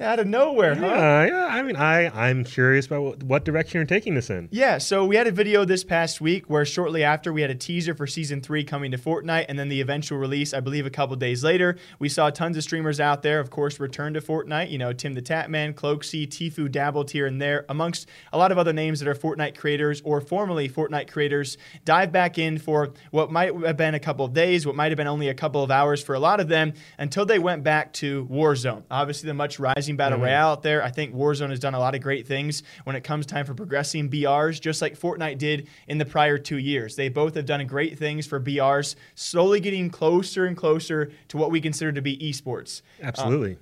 Out 0.01 0.19
of 0.19 0.27
nowhere, 0.27 0.75
huh? 0.75 0.87
yeah, 0.87 1.25
yeah. 1.27 1.47
I 1.51 1.63
mean, 1.63 1.77
I 1.77 2.09
I'm 2.29 2.43
curious 2.43 2.87
about 2.87 3.03
what, 3.03 3.23
what 3.23 3.45
direction 3.45 3.77
you're 3.79 3.85
taking 3.85 4.15
this 4.15 4.31
in. 4.31 4.49
Yeah, 4.51 4.79
so 4.79 5.05
we 5.05 5.15
had 5.17 5.27
a 5.27 5.31
video 5.31 5.67
this 5.67 5.85
past 5.85 6.23
week 6.23 6.49
where 6.49 6.65
shortly 6.65 7.05
after 7.05 7.35
we 7.35 7.43
had 7.43 7.51
a 7.51 7.55
teaser 7.55 7.95
for 7.95 8.07
season 8.07 8.41
three 8.41 8.65
coming 8.65 8.93
to 8.93 8.97
Fortnite 8.97 9.45
and 9.51 9.59
then 9.59 9.69
the 9.69 9.83
eventual 9.83 10.17
release, 10.17 10.55
I 10.55 10.61
believe 10.61 10.87
a 10.87 10.91
couple 10.91 11.17
days 11.17 11.45
later. 11.45 11.77
We 11.99 12.09
saw 12.09 12.31
tons 12.31 12.57
of 12.57 12.63
streamers 12.63 12.99
out 12.99 13.23
there, 13.23 13.41
of 13.41 13.51
course, 13.51 13.79
return 13.79 14.15
to 14.15 14.23
Fortnite. 14.23 14.71
You 14.71 14.79
know, 14.79 14.95
Tim 14.95 15.13
the 15.13 15.21
Tatman, 15.21 15.75
Cloakzy, 15.75 16.27
Tfue 16.27 16.73
dabbled 16.73 17.11
here 17.11 17.27
and 17.27 17.39
there, 17.39 17.67
amongst 17.69 18.09
a 18.33 18.39
lot 18.39 18.53
of 18.53 18.57
other 18.57 18.73
names 18.73 19.01
that 19.01 19.09
are 19.09 19.15
Fortnite 19.15 19.59
creators 19.59 20.01
or 20.03 20.23
formerly 20.23 20.67
Fortnite 20.67 21.11
creators, 21.11 21.59
dive 21.85 22.11
back 22.11 22.39
in 22.39 22.57
for 22.57 22.95
what 23.11 23.31
might 23.31 23.55
have 23.67 23.77
been 23.77 23.95
a 23.95 24.01
couple 24.01 24.25
of 24.25 24.33
days, 24.33 24.65
what 24.65 24.77
might 24.77 24.93
have 24.93 24.97
been 24.97 25.07
only 25.07 25.29
a 25.29 25.35
couple 25.35 25.63
of 25.63 25.71
hours 25.71 26.03
for 26.03 26.15
a 26.15 26.21
lot 26.21 26.41
of 26.41 26.49
them, 26.49 26.73
until 26.97 27.27
they 27.27 27.39
went 27.39 27.63
back 27.63 27.93
to 27.93 28.27
Warzone. 28.31 28.85
Obviously, 28.91 29.27
the 29.27 29.35
much 29.35 29.59
rising 29.59 29.90
battle 29.97 30.19
royale 30.19 30.53
out 30.53 30.63
there. 30.63 30.83
I 30.83 30.91
think 30.91 31.15
Warzone 31.15 31.51
has 31.51 31.61
done 31.61 31.75
a 31.75 31.79
lot 31.79 31.95
of 31.95 32.03
great 32.03 32.27
things 32.27 32.63
when 32.85 32.97
it 32.97 33.05
comes 33.05 33.27
time 33.27 33.47
for 33.47 33.55
progressing 33.55 34.09
BRs, 34.11 34.61
just 34.61 34.83
like 34.83 34.99
Fortnite 34.99 35.39
did 35.39 35.69
in 35.89 35.99
the 35.99 36.05
prior 36.05 36.39
two 36.39 36.59
years. 36.59 36.97
They 36.97 37.09
both 37.09 37.35
have 37.35 37.47
done 37.47 37.67
great 37.67 37.99
things 37.99 38.27
for 38.27 38.41
BRs, 38.41 38.97
slowly 39.15 39.61
getting 39.61 39.91
closer 39.91 40.47
and 40.47 40.57
closer 40.57 41.11
to 41.29 41.37
what 41.37 41.51
we 41.51 41.61
consider 41.61 41.93
to 41.93 42.03
be 42.03 42.17
esports. 42.19 42.83
Absolutely. 43.03 43.59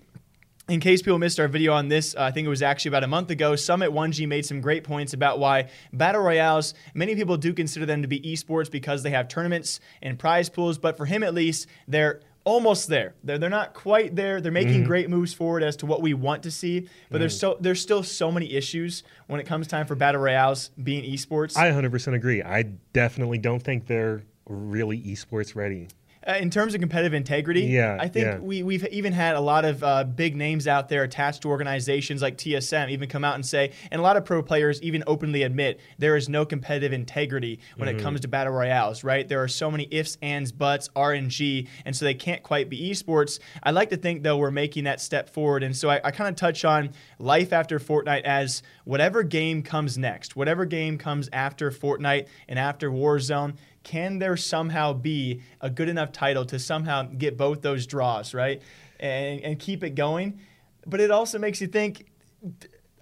In 0.69 0.81
case 0.81 1.01
people 1.01 1.19
missed 1.19 1.41
our 1.41 1.49
video 1.49 1.73
on 1.73 1.89
this, 1.89 2.15
uh, 2.15 2.25
I 2.25 2.31
think 2.31 2.45
it 2.45 2.51
was 2.51 2.61
actually 2.61 2.91
about 2.91 3.03
a 3.03 3.07
month 3.07 3.31
ago. 3.31 3.53
summit1g 3.53 4.29
made 4.29 4.45
some 4.45 4.61
great 4.61 4.85
points 4.85 5.15
about 5.15 5.39
why 5.39 5.71
battle 5.95 6.21
royales, 6.21 6.75
many 6.93 7.15
people 7.15 7.39
do 7.39 7.55
consider 7.55 7.87
them 7.87 8.03
to 8.03 8.09
be 8.09 8.21
esports 8.21 8.71
because 8.71 9.03
they 9.03 9.09
have 9.09 9.29
tournaments 9.29 9.81
and 10.03 10.19
prize 10.19 10.51
pools, 10.51 10.77
but 10.77 10.99
for 10.99 11.07
him 11.07 11.23
at 11.23 11.33
least, 11.33 11.69
they're 11.87 12.21
almost 12.49 12.89
there. 12.89 13.15
They're, 13.23 13.37
they're 13.37 13.51
not 13.51 13.75
quite 13.75 14.17
there. 14.17 14.41
They're 14.41 14.51
making 14.51 14.79
mm-hmm. 14.79 14.85
great 14.85 15.11
moves 15.11 15.35
forward 15.35 15.63
as 15.63 15.77
to 15.77 15.87
what 15.87 16.01
we 16.01 16.15
want 16.15 16.43
to 16.45 16.51
see, 16.51 16.89
but 17.11 17.19
there's 17.19 17.37
mm. 17.37 17.41
so 17.41 17.59
there's 17.61 17.81
still 17.81 18.03
so 18.03 18.33
many 18.33 18.55
issues 18.55 19.03
when 19.27 19.39
it 19.39 19.45
comes 19.45 19.67
time 19.67 19.87
for 19.87 19.95
battle 19.95 20.23
royales 20.23 20.71
being 20.83 21.05
esports. 21.05 21.59
I 21.59 21.71
100% 21.71 22.15
agree. 22.15 22.43
I 22.43 22.63
definitely 22.95 23.37
don't 23.37 23.63
think 23.63 23.87
they're 23.87 24.23
really 24.47 24.99
esports 25.03 25.55
ready. 25.55 25.89
Uh, 26.29 26.35
in 26.35 26.51
terms 26.51 26.75
of 26.75 26.81
competitive 26.81 27.15
integrity, 27.15 27.63
Yeah, 27.63 27.97
I 27.99 28.07
think 28.09 28.27
yeah. 28.27 28.39
we, 28.39 28.63
we've 28.63 28.87
even 28.89 29.15
had 29.15 29.35
a 29.35 29.41
lot 29.41 29.65
of 29.65 29.83
uh, 29.83 30.05
big 30.05 30.37
names 30.37 30.69
out 30.69 30.91
there 30.91 31.03
attached 31.03 31.41
to 31.43 31.49
organizations 31.49 32.21
like 32.21 32.37
TSM 32.37 32.91
even 32.91 33.09
come 33.09 33.25
out 33.25 33.35
and 33.35 33.47
say, 33.47 33.73
and 33.91 33.99
a 33.99 34.03
lot 34.03 34.19
of 34.19 34.27
pro 34.27 34.43
players 34.43 34.83
even 34.83 35.03
openly 35.07 35.43
admit 35.43 35.81
there 35.97 36.17
is 36.17 36.29
no 36.29 36.45
competitive 36.45 36.93
integrity 36.93 37.61
when 37.77 37.89
Mm-hmm. 37.89 37.99
it 37.99 38.03
comes 38.03 38.21
to 38.21 38.29
battle 38.29 38.53
royales, 38.53 39.03
right? 39.05 39.27
There 39.27 39.43
are 39.43 39.49
so 39.49 39.71
many 39.71 39.89
ifs, 39.91 40.19
ands, 40.21 40.53
buts, 40.53 40.91
RNG, 40.95 41.67
and 41.87 41.97
so 41.97 42.05
they 42.05 42.13
can't 42.15 42.43
quite 42.43 42.69
be 42.69 42.91
esports. 42.91 43.39
I 43.63 43.71
like 43.71 43.89
to 43.91 43.97
think, 43.97 44.23
though, 44.23 44.37
we're 44.37 44.51
making 44.51 44.85
that 44.85 45.01
step 45.01 45.31
forward. 45.31 45.63
And 45.63 45.75
so 45.75 45.89
I, 45.89 46.01
I 46.05 46.11
kind 46.11 46.29
of 46.29 46.37
touch 46.37 46.65
on 46.67 46.91
life 47.19 47.55
after 47.55 47.79
Fortnite 47.79 48.23
as 48.25 48.63
whatever 48.85 49.23
game 49.23 49.63
comes 49.63 49.97
next, 49.97 50.37
whatever 50.37 50.67
game 50.67 50.99
comes 50.99 51.31
after 51.33 51.71
Fortnite 51.71 52.27
and 52.49 52.59
after 52.59 52.91
Warzone 52.91 53.55
can 53.83 54.19
there 54.19 54.37
somehow 54.37 54.93
be 54.93 55.43
a 55.61 55.71
good 55.71 55.89
enough 55.89 56.13
title 56.13 56.45
to 56.47 56.59
somehow 56.59 57.03
get 57.05 57.37
both 57.37 57.63
those 57.63 57.87
draws, 57.87 58.35
right? 58.35 58.63
And, 59.01 59.41
and 59.41 59.59
keep 59.59 59.85
it 59.85 59.91
going. 59.91 60.41
But 60.87 61.01
it 61.01 61.11
also 61.11 61.39
makes 61.39 61.61
you 61.61 61.67
think 61.67 62.07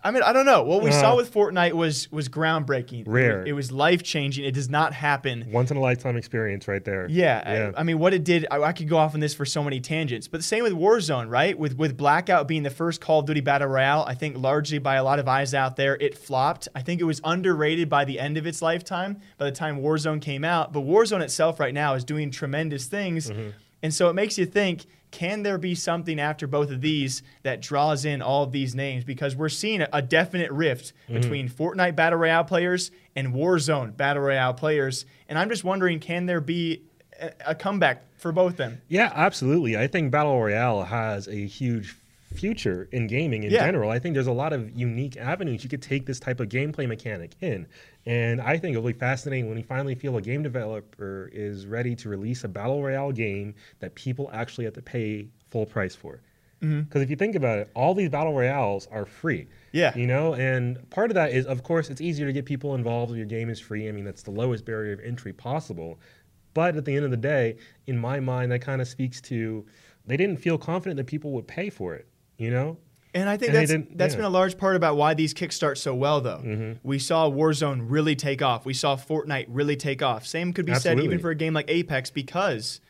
I 0.07 0.11
mean, 0.13 0.23
I 0.23 0.33
don't 0.33 0.47
know. 0.47 0.63
What 0.63 0.83
we 0.83 0.91
Uh, 0.91 1.01
saw 1.01 1.17
with 1.17 1.33
Fortnite 1.35 1.73
was 1.73 2.11
was 2.13 2.29
groundbreaking. 2.29 3.05
Rare. 3.07 3.45
It 3.45 3.53
was 3.55 3.73
life 3.73 4.03
changing. 4.03 4.45
It 4.45 4.55
does 4.55 4.71
not 4.71 4.93
happen. 4.93 5.47
Once 5.51 5.71
in 5.71 5.77
a 5.77 5.81
lifetime 5.81 6.17
experience, 6.17 6.69
right 6.69 6.85
there. 6.85 7.07
Yeah, 7.11 7.43
yeah. 7.53 7.73
I, 7.77 7.81
I 7.81 7.83
mean, 7.83 7.99
what 7.99 8.15
it 8.15 8.23
did, 8.25 8.47
I, 8.51 8.61
I 8.63 8.73
could 8.73 8.89
go 8.89 8.97
off 8.99 9.15
on 9.15 9.21
this 9.21 9.35
for 9.35 9.45
so 9.45 9.65
many 9.65 9.81
tangents. 9.81 10.29
But 10.29 10.39
the 10.39 10.45
same 10.45 10.63
with 10.63 10.73
Warzone, 10.73 11.29
right? 11.29 11.59
With 11.59 11.77
with 11.77 11.97
Blackout 11.97 12.47
being 12.47 12.63
the 12.63 12.71
first 12.71 13.01
Call 13.01 13.21
of 13.21 13.27
Duty 13.27 13.41
battle 13.41 13.69
royale, 13.69 14.05
I 14.07 14.15
think 14.15 14.39
largely 14.39 14.79
by 14.79 14.95
a 14.95 15.03
lot 15.05 15.19
of 15.19 15.27
eyes 15.29 15.53
out 15.55 15.77
there, 15.77 15.97
it 16.01 16.17
flopped. 16.17 16.69
I 16.75 16.83
think 16.83 17.01
it 17.01 17.05
was 17.05 17.21
underrated 17.25 17.89
by 17.89 18.05
the 18.05 18.21
end 18.21 18.37
of 18.37 18.47
its 18.47 18.63
lifetime. 18.63 19.21
By 19.39 19.47
the 19.47 19.53
time 19.53 19.81
Warzone 19.81 20.21
came 20.23 20.45
out, 20.45 20.73
but 20.73 20.81
Warzone 20.85 21.21
itself 21.23 21.59
right 21.59 21.75
now 21.75 21.95
is 21.95 22.05
doing 22.05 22.31
tremendous 22.31 22.87
things, 22.87 23.31
Mm-hmm. 23.31 23.49
and 23.83 23.93
so 23.93 24.09
it 24.09 24.15
makes 24.15 24.39
you 24.39 24.47
think. 24.47 24.87
Can 25.11 25.43
there 25.43 25.57
be 25.59 25.75
something 25.75 26.19
after 26.21 26.47
both 26.47 26.71
of 26.71 26.81
these 26.81 27.23
that 27.43 27.61
draws 27.63 28.05
in 28.05 28.21
all 28.21 28.43
of 28.43 28.53
these 28.53 28.75
names? 28.75 29.05
Because 29.05 29.35
we're 29.37 29.49
seeing 29.49 29.85
a, 29.93 30.03
definite 30.03 30.51
rift 30.51 30.93
Mm-hmm. 31.09 31.21
between 31.21 31.49
Fortnite 31.49 31.95
Battle 31.97 32.19
Royale 32.19 32.45
players 32.45 32.91
and 33.15 33.33
Warzone 33.35 33.97
Battle 33.97 34.23
Royale 34.25 34.55
players. 34.55 35.07
And 35.29 35.39
I'm 35.39 35.49
just 35.49 35.65
wondering, 35.65 36.01
can 36.01 36.27
there 36.27 36.41
be 36.41 36.83
a, 37.21 37.33
a 37.47 37.55
comeback 37.55 38.03
for 38.19 38.33
both 38.33 38.57
them? 38.57 38.83
Yeah, 38.89 39.11
absolutely. 39.15 39.77
I 39.77 39.87
think 39.87 40.11
Battle 40.11 40.39
Royale 40.41 40.83
has 40.85 41.29
a 41.29 41.47
huge 41.47 41.97
future 42.37 42.88
in 42.93 43.07
gaming 43.07 43.43
in 43.43 43.50
Yeah. 43.50 43.66
general. 43.66 43.90
I 43.90 43.99
think 43.99 44.14
there's 44.14 44.26
a 44.26 44.33
lot 44.33 44.52
of 44.52 44.71
unique 44.78 45.16
avenues 45.16 45.64
you 45.64 45.71
could 45.71 45.83
take 45.83 46.07
this 46.07 46.21
type 46.21 46.38
of 46.40 46.49
gameplay 46.49 46.87
mechanic 46.87 47.33
in. 47.40 47.66
And 48.05 48.40
I 48.40 48.57
think 48.59 48.76
it'll 48.76 48.87
be 48.87 48.93
fascinating 48.93 49.47
when 49.49 49.57
we 49.57 49.62
finally 49.62 49.95
feel 49.95 50.16
a 50.16 50.23
game 50.23 50.43
developer 50.43 51.28
is 51.33 51.66
ready 51.66 51.97
to 51.97 52.09
release 52.09 52.45
a 52.45 52.49
Battle 52.49 52.83
Royale 52.83 53.12
game 53.12 53.55
that 53.81 53.95
people 53.95 54.31
actually 54.33 54.64
have 54.64 54.75
to 54.75 54.83
pay 54.83 55.28
full 55.50 55.66
price 55.66 55.95
for. 55.95 56.21
Mm-hmm. 56.62 56.83
Because 56.83 57.02
if 57.02 57.11
you 57.11 57.16
think 57.16 57.35
about 57.35 57.59
it, 57.59 57.71
all 57.75 57.95
these 57.95 58.09
battle 58.09 58.33
royales 58.33 58.87
are 58.90 59.05
free. 59.05 59.47
Yeah. 59.73 59.97
You 59.97 60.07
know, 60.07 60.35
and 60.35 60.88
part 60.90 61.11
of 61.11 61.14
that 61.14 61.33
is, 61.33 61.45
of 61.47 61.62
course, 61.62 61.90
it's 61.90 62.00
easier 62.00 62.26
to 62.26 62.33
get 62.33 62.45
people 62.47 62.75
involved 62.75 63.11
if 63.12 63.19
your 63.19 63.26
game 63.26 63.50
is 63.50 63.61
free. 63.61 63.88
I 63.88 63.93
mean, 63.93 64.05
that's 64.05 64.23
the 64.23 64.31
lowest 64.31 64.64
barrier 64.64 64.93
of 64.95 65.00
entry 65.00 65.33
possible. 65.33 65.99
But 66.55 66.76
at 66.76 66.87
the 66.87 66.97
end 66.97 67.05
of 67.05 67.11
the 67.11 67.19
day, 67.19 67.57
in 67.87 67.99
my 67.99 68.21
mind, 68.21 68.50
that 68.52 68.61
kind 68.62 68.81
of 68.81 68.88
speaks 68.88 69.21
to 69.23 69.66
they 70.07 70.16
didn't 70.16 70.38
feel 70.38 70.57
confident 70.57 70.97
that 70.97 71.07
people 71.07 71.33
would 71.33 71.47
pay 71.47 71.69
for 71.69 71.95
it. 71.95 72.07
You 72.38 72.50
know, 72.50 72.78
And 73.14 73.28
I 73.28 73.37
think 73.38 73.55
And 73.55 73.57
that's 73.57 73.73
that's 73.95 74.14
yeah. 74.14 74.19
been 74.19 74.26
a 74.26 74.31
large 74.31 74.59
part 74.59 74.76
about 74.76 74.97
why 74.97 75.14
these 75.14 75.33
kickstart 75.33 75.78
so 75.78 75.95
well, 75.95 76.21
though. 76.21 76.43
Mm-hmm. 76.45 76.73
We 76.83 76.99
saw 76.99 77.31
Warzone 77.31 77.87
really 77.88 78.14
take 78.14 78.43
off. 78.43 78.66
We 78.66 78.75
saw 78.75 78.97
Fortnite 78.97 79.47
really 79.49 79.76
take 79.76 80.02
off. 80.02 80.26
Same 80.26 80.52
could 80.52 80.66
be 80.66 80.75
said 80.75 81.00
even 81.00 81.19
for 81.19 81.31
a 81.31 81.35
game 81.35 81.55
like 81.55 81.71
Apex 81.71 82.11
because 82.11 82.81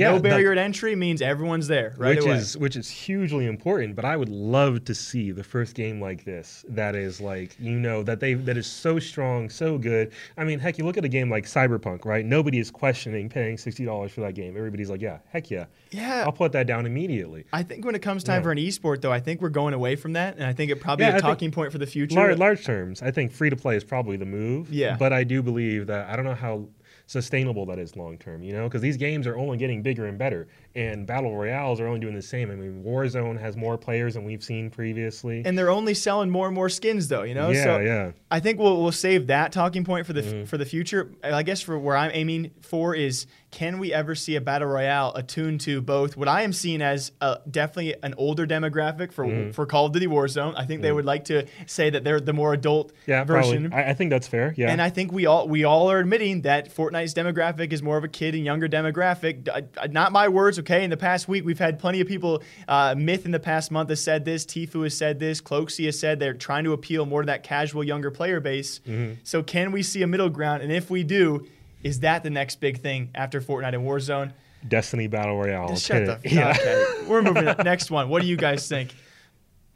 Yeah, 0.00 0.12
no 0.12 0.18
barrier 0.20 0.52
at 0.52 0.58
entry 0.58 0.96
means 0.96 1.22
everyone's 1.22 1.68
there 1.68 1.94
right 1.98 2.16
which 2.16 2.24
away. 2.24 2.36
is 2.36 2.56
which 2.56 2.76
is 2.76 2.88
hugely 2.88 3.46
important. 3.46 3.94
But 3.96 4.04
I 4.04 4.16
would 4.16 4.28
love 4.28 4.84
to 4.86 4.94
see 4.94 5.30
the 5.30 5.44
first 5.44 5.74
game 5.74 6.00
like 6.00 6.24
this 6.24 6.64
that 6.68 6.94
is 6.94 7.20
like 7.20 7.56
you 7.60 7.78
know 7.78 8.02
that 8.02 8.20
they 8.20 8.34
that 8.34 8.56
is 8.56 8.66
so 8.66 8.98
strong, 8.98 9.48
so 9.50 9.78
good. 9.78 10.12
I 10.36 10.44
mean, 10.44 10.58
heck, 10.58 10.78
you 10.78 10.84
look 10.84 10.96
at 10.96 11.04
a 11.04 11.08
game 11.08 11.30
like 11.30 11.44
Cyberpunk, 11.44 12.04
right? 12.04 12.24
Nobody 12.24 12.58
is 12.58 12.70
questioning 12.70 13.28
paying 13.28 13.56
sixty 13.58 13.84
dollars 13.84 14.12
for 14.12 14.22
that 14.22 14.34
game. 14.34 14.56
Everybody's 14.56 14.90
like, 14.90 15.00
yeah, 15.02 15.18
heck 15.28 15.50
yeah, 15.50 15.66
Yeah. 15.90 16.22
I'll 16.24 16.32
put 16.32 16.52
that 16.52 16.66
down 16.66 16.86
immediately. 16.86 17.44
I 17.52 17.62
think 17.62 17.84
when 17.84 17.94
it 17.94 18.02
comes 18.02 18.24
time 18.24 18.40
Yeah. 18.40 18.42
for 18.44 18.52
an 18.52 18.58
esport, 18.58 19.00
though, 19.00 19.12
I 19.12 19.20
think 19.20 19.40
we're 19.42 19.48
going 19.50 19.74
away 19.74 19.96
from 19.96 20.14
that, 20.14 20.36
and 20.36 20.44
I 20.44 20.52
think 20.52 20.70
it 20.70 20.80
probably 20.80 21.04
Yeah, 21.06 21.12
a 21.14 21.16
I 21.16 21.20
talking 21.20 21.50
point 21.50 21.72
for 21.72 21.78
the 21.78 21.86
future. 21.86 22.16
Large, 22.16 22.38
large 22.38 22.64
terms, 22.64 23.02
I 23.02 23.10
think 23.10 23.32
free 23.32 23.50
to 23.50 23.56
play 23.56 23.76
is 23.76 23.84
probably 23.84 24.16
the 24.16 24.26
move. 24.26 24.72
Yeah. 24.72 24.96
But 24.98 25.12
I 25.12 25.24
do 25.24 25.42
believe 25.42 25.86
that 25.88 26.08
I 26.08 26.16
don't 26.16 26.24
know 26.24 26.34
how 26.34 26.66
sustainable 27.10 27.66
that 27.66 27.80
is 27.80 27.96
long 27.96 28.16
term, 28.16 28.40
you 28.40 28.52
know, 28.52 28.68
because 28.68 28.80
these 28.80 28.96
games 28.96 29.26
are 29.26 29.36
only 29.36 29.58
getting 29.58 29.82
bigger 29.82 30.06
and 30.06 30.16
better, 30.16 30.46
and 30.74 31.06
battle 31.06 31.36
royales 31.36 31.80
are 31.80 31.86
only 31.88 32.00
doing 32.00 32.14
the 32.14 32.22
same. 32.22 32.50
I 32.50 32.54
mean, 32.54 32.84
Warzone 32.84 33.40
has 33.40 33.56
more 33.56 33.76
players 33.76 34.14
than 34.14 34.24
we've 34.24 34.42
seen 34.42 34.70
previously. 34.70 35.42
and 35.44 35.58
they're 35.58 35.70
only 35.70 35.94
selling 35.94 36.30
more 36.30 36.46
and 36.46 36.54
more 36.54 36.68
skins, 36.68 37.08
though. 37.08 37.22
You 37.24 37.34
know, 37.34 37.50
yeah, 37.50 37.64
so 37.64 37.78
yeah. 37.78 38.12
I 38.30 38.40
think 38.40 38.58
we'll 38.58 38.80
we'll 38.82 38.92
save 38.92 39.26
that 39.28 39.52
talking 39.52 39.84
point 39.84 40.06
for 40.06 40.12
the 40.12 40.20
Mm-hmm. 40.20 40.44
for 40.44 40.58
the 40.58 40.66
future. 40.66 41.10
I 41.24 41.42
guess 41.42 41.60
for 41.62 41.78
where 41.78 41.96
I'm 41.96 42.10
aiming 42.14 42.50
for 42.60 42.94
is 42.94 43.26
can 43.50 43.78
we 43.80 43.92
ever 43.92 44.14
see 44.14 44.36
a 44.36 44.40
battle 44.40 44.68
royale 44.68 45.12
attuned 45.16 45.60
to 45.62 45.80
both 45.80 46.16
what 46.16 46.28
I 46.28 46.42
am 46.42 46.52
seeing 46.52 46.82
as 46.82 47.10
a, 47.20 47.38
definitely 47.50 47.96
an 48.02 48.14
older 48.16 48.46
demographic 48.46 49.12
for 49.12 49.24
Mm-hmm. 49.24 49.50
for 49.52 49.66
Call 49.66 49.86
of 49.86 49.92
Duty 49.92 50.06
Warzone. 50.06 50.54
I 50.56 50.66
think 50.66 50.82
they 50.82 50.92
would 50.92 51.04
like 51.04 51.24
to 51.24 51.46
say 51.66 51.90
that 51.90 52.04
they're 52.04 52.20
the 52.20 52.32
more 52.32 52.52
adult 52.52 52.92
Yeah, 53.06 53.24
version. 53.24 53.72
I, 53.72 53.90
I 53.90 53.94
think 53.94 54.10
that's 54.10 54.28
fair. 54.28 54.54
Yeah. 54.56 54.70
And 54.70 54.80
I 54.80 54.90
think 54.90 55.10
we 55.10 55.26
all 55.26 55.48
we 55.48 55.64
all 55.64 55.90
are 55.90 55.98
admitting 55.98 56.42
that 56.42 56.72
Fortnite's 56.72 57.12
demographic 57.14 57.72
is 57.72 57.82
more 57.82 57.96
of 57.96 58.04
a 58.04 58.08
kid 58.08 58.34
and 58.36 58.44
younger 58.44 58.68
demographic. 58.68 59.48
Not 59.90 60.12
my 60.12 60.28
words, 60.28 60.58
okay? 60.60 60.84
In 60.84 60.90
the 60.90 60.96
past 60.96 61.28
week, 61.28 61.44
we've 61.44 61.58
had 61.58 61.78
plenty 61.78 62.00
of 62.00 62.06
people. 62.08 62.42
Uh, 62.68 62.94
Myth 62.96 63.24
in 63.24 63.30
the 63.32 63.40
past 63.40 63.70
month 63.70 63.88
has 63.90 64.02
said 64.02 64.24
this. 64.24 64.44
Tfue 64.46 64.84
has 64.84 64.96
said 64.96 65.18
this. 65.18 65.40
Cloakzy 65.40 65.86
has 65.86 65.98
said 65.98 66.18
they're 66.20 66.34
trying 66.34 66.64
to 66.64 66.72
appeal 66.72 67.06
more 67.06 67.22
to 67.22 67.26
that 67.26 67.42
casual 67.42 67.82
younger 67.84 68.10
player 68.10 68.40
base. 68.40 68.80
Mm-hmm. 68.80 69.14
So 69.24 69.42
can 69.42 69.72
we 69.72 69.82
see 69.82 70.02
a 70.02 70.06
middle 70.06 70.28
ground? 70.28 70.62
And 70.62 70.70
if 70.72 70.90
we 70.90 71.02
do, 71.02 71.46
is 71.82 72.00
that 72.00 72.22
the 72.22 72.30
next 72.30 72.56
big 72.60 72.80
thing 72.80 73.10
after 73.14 73.40
Fortnite 73.40 73.74
and 73.74 73.84
Warzone? 73.84 74.32
Destiny 74.68 75.06
Battle 75.06 75.38
Royale. 75.38 75.74
Shut 75.76 76.04
the. 76.06 76.20
it. 76.22 76.32
Yeah. 76.32 76.50
Okay, 76.50 77.06
we're 77.06 77.22
moving. 77.22 77.46
to 77.46 77.54
the 77.54 77.64
next 77.64 77.90
one. 77.90 78.08
What 78.08 78.20
do 78.22 78.28
you 78.28 78.36
guys 78.36 78.68
think? 78.68 78.94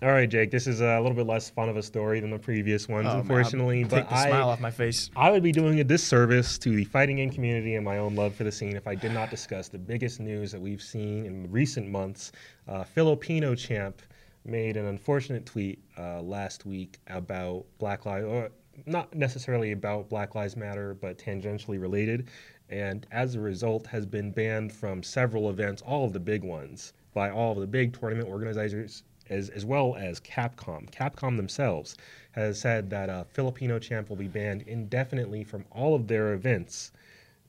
All 0.00 0.10
right, 0.10 0.30
Jake. 0.30 0.52
This 0.52 0.68
is 0.68 0.80
a 0.80 1.00
little 1.00 1.16
bit 1.16 1.26
less 1.26 1.50
fun 1.50 1.68
of 1.68 1.76
a 1.76 1.82
story 1.82 2.20
than 2.20 2.30
the 2.30 2.38
previous 2.38 2.88
ones, 2.88 3.08
Oh, 3.10 3.18
unfortunately. 3.18 3.82
I'll 3.82 3.88
but 3.88 3.96
take 3.96 4.08
the 4.08 4.14
I, 4.14 4.28
smile 4.28 4.48
off 4.50 4.60
my 4.60 4.70
face. 4.70 5.10
I 5.16 5.28
would 5.32 5.42
be 5.42 5.50
doing 5.50 5.80
a 5.80 5.84
disservice 5.84 6.56
to 6.58 6.70
the 6.70 6.84
fighting 6.84 7.16
game 7.16 7.30
community 7.30 7.74
and 7.74 7.84
my 7.84 7.98
own 7.98 8.14
love 8.14 8.32
for 8.36 8.44
the 8.44 8.52
scene 8.52 8.76
if 8.76 8.86
I 8.86 8.94
did 8.94 9.10
not 9.10 9.28
discuss 9.28 9.66
the 9.66 9.78
biggest 9.78 10.20
news 10.20 10.52
that 10.52 10.60
we've 10.60 10.80
seen 10.80 11.26
in 11.26 11.50
recent 11.50 11.88
months. 11.88 12.30
Uh, 12.68 12.84
Filipino 12.84 13.56
champ 13.56 14.00
made 14.44 14.76
an 14.76 14.86
unfortunate 14.86 15.44
tweet 15.44 15.82
uh, 15.98 16.22
last 16.22 16.64
week 16.64 16.98
about 17.08 17.64
Black 17.78 18.06
Lives, 18.06 18.24
or 18.24 18.50
not 18.86 19.12
necessarily 19.16 19.72
about 19.72 20.08
Black 20.08 20.36
Lives 20.36 20.56
Matter, 20.56 20.94
but 20.94 21.18
tangentially 21.18 21.80
related, 21.80 22.28
and 22.70 23.04
as 23.10 23.34
a 23.34 23.40
result 23.40 23.84
has 23.88 24.06
been 24.06 24.30
banned 24.30 24.72
from 24.72 25.02
several 25.02 25.50
events, 25.50 25.82
all 25.82 26.04
of 26.04 26.12
the 26.12 26.20
big 26.20 26.44
ones, 26.44 26.92
by 27.14 27.30
all 27.30 27.50
of 27.52 27.58
the 27.58 27.66
big 27.66 27.98
tournament 27.98 28.28
organizers 28.28 29.02
as, 29.30 29.48
as 29.50 29.64
well 29.64 29.96
as 29.96 30.20
Capcom. 30.20 30.90
Capcom 30.90 31.36
themselves 31.36 31.96
has 32.32 32.60
said 32.60 32.90
that 32.90 33.08
uh, 33.08 33.24
Filipino 33.24 33.78
champ 33.78 34.08
will 34.08 34.16
be 34.16 34.28
banned 34.28 34.62
indefinitely 34.62 35.44
from 35.44 35.64
all 35.70 35.94
of 35.94 36.06
their 36.06 36.34
events 36.34 36.92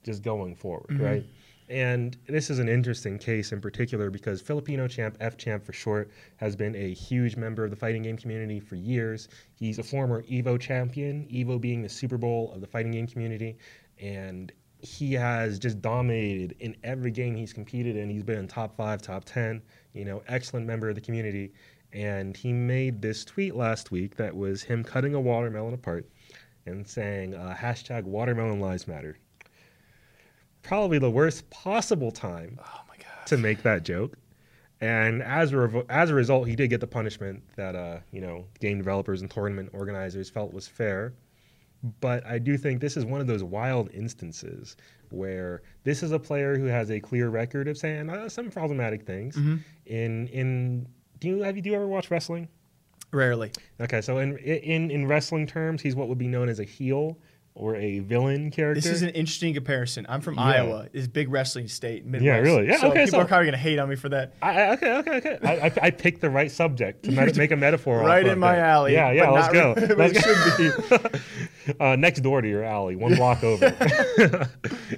just 0.04 0.24
going 0.24 0.56
forward, 0.56 1.00
right? 1.00 1.26
And 1.70 2.18
this 2.28 2.50
is 2.50 2.58
an 2.58 2.68
interesting 2.68 3.20
case 3.20 3.52
in 3.52 3.62
particular 3.62 4.10
because 4.10 4.42
Filipino 4.42 4.88
champ, 4.88 5.20
FChamp 5.20 5.64
for 5.64 5.72
short, 5.72 6.10
has 6.38 6.56
been 6.56 6.76
a 6.76 6.94
huge 6.94 7.36
member 7.36 7.64
of 7.64 7.70
the 7.70 7.76
fighting 7.76 8.02
game 8.02 8.18
community 8.18 8.60
for 8.60 8.76
years. 8.76 9.28
He's 9.54 9.78
a 9.78 9.84
former 9.84 10.24
Evo 10.24 10.60
champion, 10.60 11.28
Evo 11.32 11.62
being 11.62 11.84
the 11.84 11.90
Super 11.90 12.18
Bowl 12.18 12.52
of 12.54 12.62
the 12.62 12.68
fighting 12.68 12.92
game 12.92 13.06
community. 13.06 13.56
And 14.02 14.52
he 14.82 15.14
has 15.14 15.60
just 15.60 15.80
dominated 15.82 16.56
in 16.60 16.76
every 16.84 17.12
game 17.12 17.36
he's 17.36 17.54
competed 17.54 17.96
in. 17.96 18.10
He's 18.10 18.24
been 18.24 18.40
in 18.40 18.48
top 18.48 18.76
five, 18.76 19.02
top 19.02 19.26
10, 19.26 19.62
you 19.94 20.06
know, 20.06 20.22
excellent 20.28 20.66
member 20.66 20.90
of 20.90 20.96
the 20.96 21.02
community. 21.02 21.54
And 21.92 22.38
he 22.38 22.54
made 22.54 23.02
this 23.02 23.26
tweet 23.26 23.56
last 23.56 23.92
week 23.92 24.16
that 24.18 24.36
was 24.36 24.62
him 24.62 24.84
cutting 24.84 25.16
a 25.16 25.20
watermelon 25.20 25.74
apart 25.74 26.08
and 26.66 26.88
saying, 26.88 27.34
uh, 27.34 27.56
hashtag 27.60 28.04
watermelon 28.04 28.60
lives 28.60 28.88
matter. 28.88 29.18
Probably 30.62 31.00
the 31.00 31.10
worst 31.10 31.50
possible 31.50 32.12
time 32.12 32.60
Oh 32.62 32.82
my 32.88 32.96
to 33.26 33.38
make 33.38 33.64
that 33.64 33.84
joke. 33.84 34.18
And 34.82 35.22
as 35.24 35.52
a, 35.52 35.56
revo- 35.56 35.86
as 35.90 36.10
a 36.10 36.16
result, 36.16 36.48
he 36.48 36.56
did 36.56 36.70
get 36.70 36.80
the 36.80 36.88
punishment 36.88 37.44
that, 37.56 37.76
uh, 37.76 38.00
you 38.12 38.22
know, 38.22 38.46
game 38.60 38.78
developers 38.78 39.22
and 39.22 39.30
tournament 39.30 39.70
organizers 39.74 40.30
felt 40.30 40.54
was 40.54 40.68
fair. 40.68 41.14
But 42.02 42.26
I 42.26 42.40
do 42.40 42.58
think 42.58 42.82
this 42.82 42.98
is 42.98 43.06
one 43.06 43.22
of 43.22 43.28
those 43.28 43.44
wild 43.44 43.90
instances 43.94 44.78
where 45.12 45.62
this 45.84 46.04
is 46.04 46.12
a 46.12 46.20
player 46.20 46.58
who 46.58 46.66
has 46.66 46.90
a 46.92 47.00
clear 47.00 47.30
record 47.30 47.68
of 47.68 47.78
saying 47.78 48.10
uh, 48.10 48.30
some 48.30 48.50
problematic 48.50 49.06
things. 49.06 49.36
In 49.86 50.28
in 50.28 50.88
do 51.20 51.28
you 51.28 51.44
have 51.44 51.56
you 51.56 51.62
do 51.62 51.70
you 51.70 51.76
ever 51.76 51.88
watch 51.88 52.12
wrestling? 52.12 52.48
Rarely. 53.12 53.52
Okay, 53.82 54.02
so 54.02 54.20
in 54.20 54.38
in 54.38 54.92
in 54.92 55.08
wrestling 55.08 55.48
terms, 55.48 55.82
he's 55.82 55.96
what 55.96 56.08
would 56.10 56.18
be 56.20 56.28
known 56.28 56.48
as 56.50 56.60
a 56.60 56.64
heel 56.64 57.18
or 57.60 57.76
a 57.76 58.00
villain 58.00 58.50
character. 58.52 58.80
This 58.82 58.90
is 58.90 59.02
an 59.02 59.10
interesting 59.10 59.54
comparison. 59.54 60.06
I'm 60.08 60.22
from 60.22 60.36
Yeah. 60.36 60.42
Iowa. 60.44 60.88
It's 60.94 61.08
a 61.08 61.10
big 61.10 61.30
wrestling 61.30 61.68
state. 61.68 62.06
Midwest. 62.06 62.24
Yeah, 62.24 62.38
really? 62.38 62.68
Yeah, 62.68 62.78
So 62.78 62.88
okay, 62.90 63.06
people 63.06 63.20
so- 63.20 63.24
are 63.24 63.26
probably 63.26 63.48
gonna 63.48 63.58
hate 63.58 63.78
on 63.80 63.90
me 63.90 63.96
for 63.98 64.08
that. 64.10 64.34
I, 64.42 64.70
okay, 64.72 64.92
okay, 65.00 65.18
okay. 65.18 65.38
I, 65.44 65.68
I, 65.68 65.72
I 65.84 65.92
picked 65.92 66.22
the 66.22 66.30
right 66.30 66.50
subject 66.50 67.04
to 67.04 67.12
met- 67.12 67.36
make 67.38 67.52
a 67.52 67.58
metaphor. 67.58 68.00
Right 68.00 68.26
in 68.26 68.40
my 68.40 68.56
that. 68.56 68.66
alley, 68.66 68.94
Yeah, 68.94 69.12
yeah. 69.12 69.30
Let's 69.32 69.54
go. 69.54 69.76
Let's 69.96 70.18
it 70.60 71.22
uh, 71.82 71.96
next 71.98 72.22
door 72.22 72.42
to 72.42 72.48
your 72.48 72.64
alley, 72.64 72.96
one 72.96 73.16
block 73.16 73.44
over. 73.44 73.76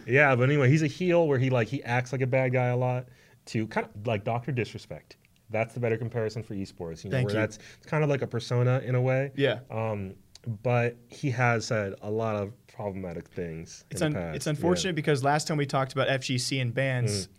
yeah, 0.06 0.36
but 0.36 0.43
anyway, 0.43 0.69
he's 0.69 0.84
a 0.84 0.88
heel 0.88 1.28
where 1.28 1.39
he 1.39 1.50
like 1.50 1.67
he 1.67 1.84
acts 1.84 2.12
like 2.12 2.21
a 2.21 2.28
bad 2.28 2.54
guy 2.54 2.67
a 2.67 2.78
lot 2.78 3.08
to 3.47 3.67
kind 3.67 3.88
of 3.88 4.06
like 4.08 4.24
Doctor 4.24 4.52
Disrespect. 4.52 5.17
That's 5.50 5.74
the 5.74 5.80
better 5.80 5.97
comparison 5.97 6.43
for 6.43 6.54
esports. 6.56 7.04
You 7.04 7.10
know, 7.10 7.17
Thank 7.17 7.28
where 7.30 7.36
you. 7.36 7.41
that's 7.41 7.58
it's 7.78 7.86
kind 7.88 8.04
of 8.04 8.10
like 8.10 8.21
a 8.21 8.28
persona 8.28 8.82
in 8.86 8.95
a 8.95 9.02
way. 9.02 9.32
Yeah. 9.36 9.60
Um, 9.69 10.13
but 10.63 10.95
he 11.08 11.30
has 11.32 11.65
said 11.65 11.93
a 12.01 12.10
lot 12.10 12.36
of 12.36 12.51
problematic 12.67 13.27
things. 13.27 13.86
It's 13.91 14.01
in 14.01 14.08
un- 14.08 14.13
the 14.13 14.19
past. 14.19 14.36
it's 14.38 14.45
Yeah. 14.47 14.49
unfortunate 14.51 14.95
because 14.95 15.23
last 15.23 15.47
time 15.47 15.58
we 15.58 15.65
talked 15.65 15.93
about 15.93 16.08
FGC 16.08 16.60
and 16.62 16.73
bans, 16.73 17.27
mm. 17.27 17.30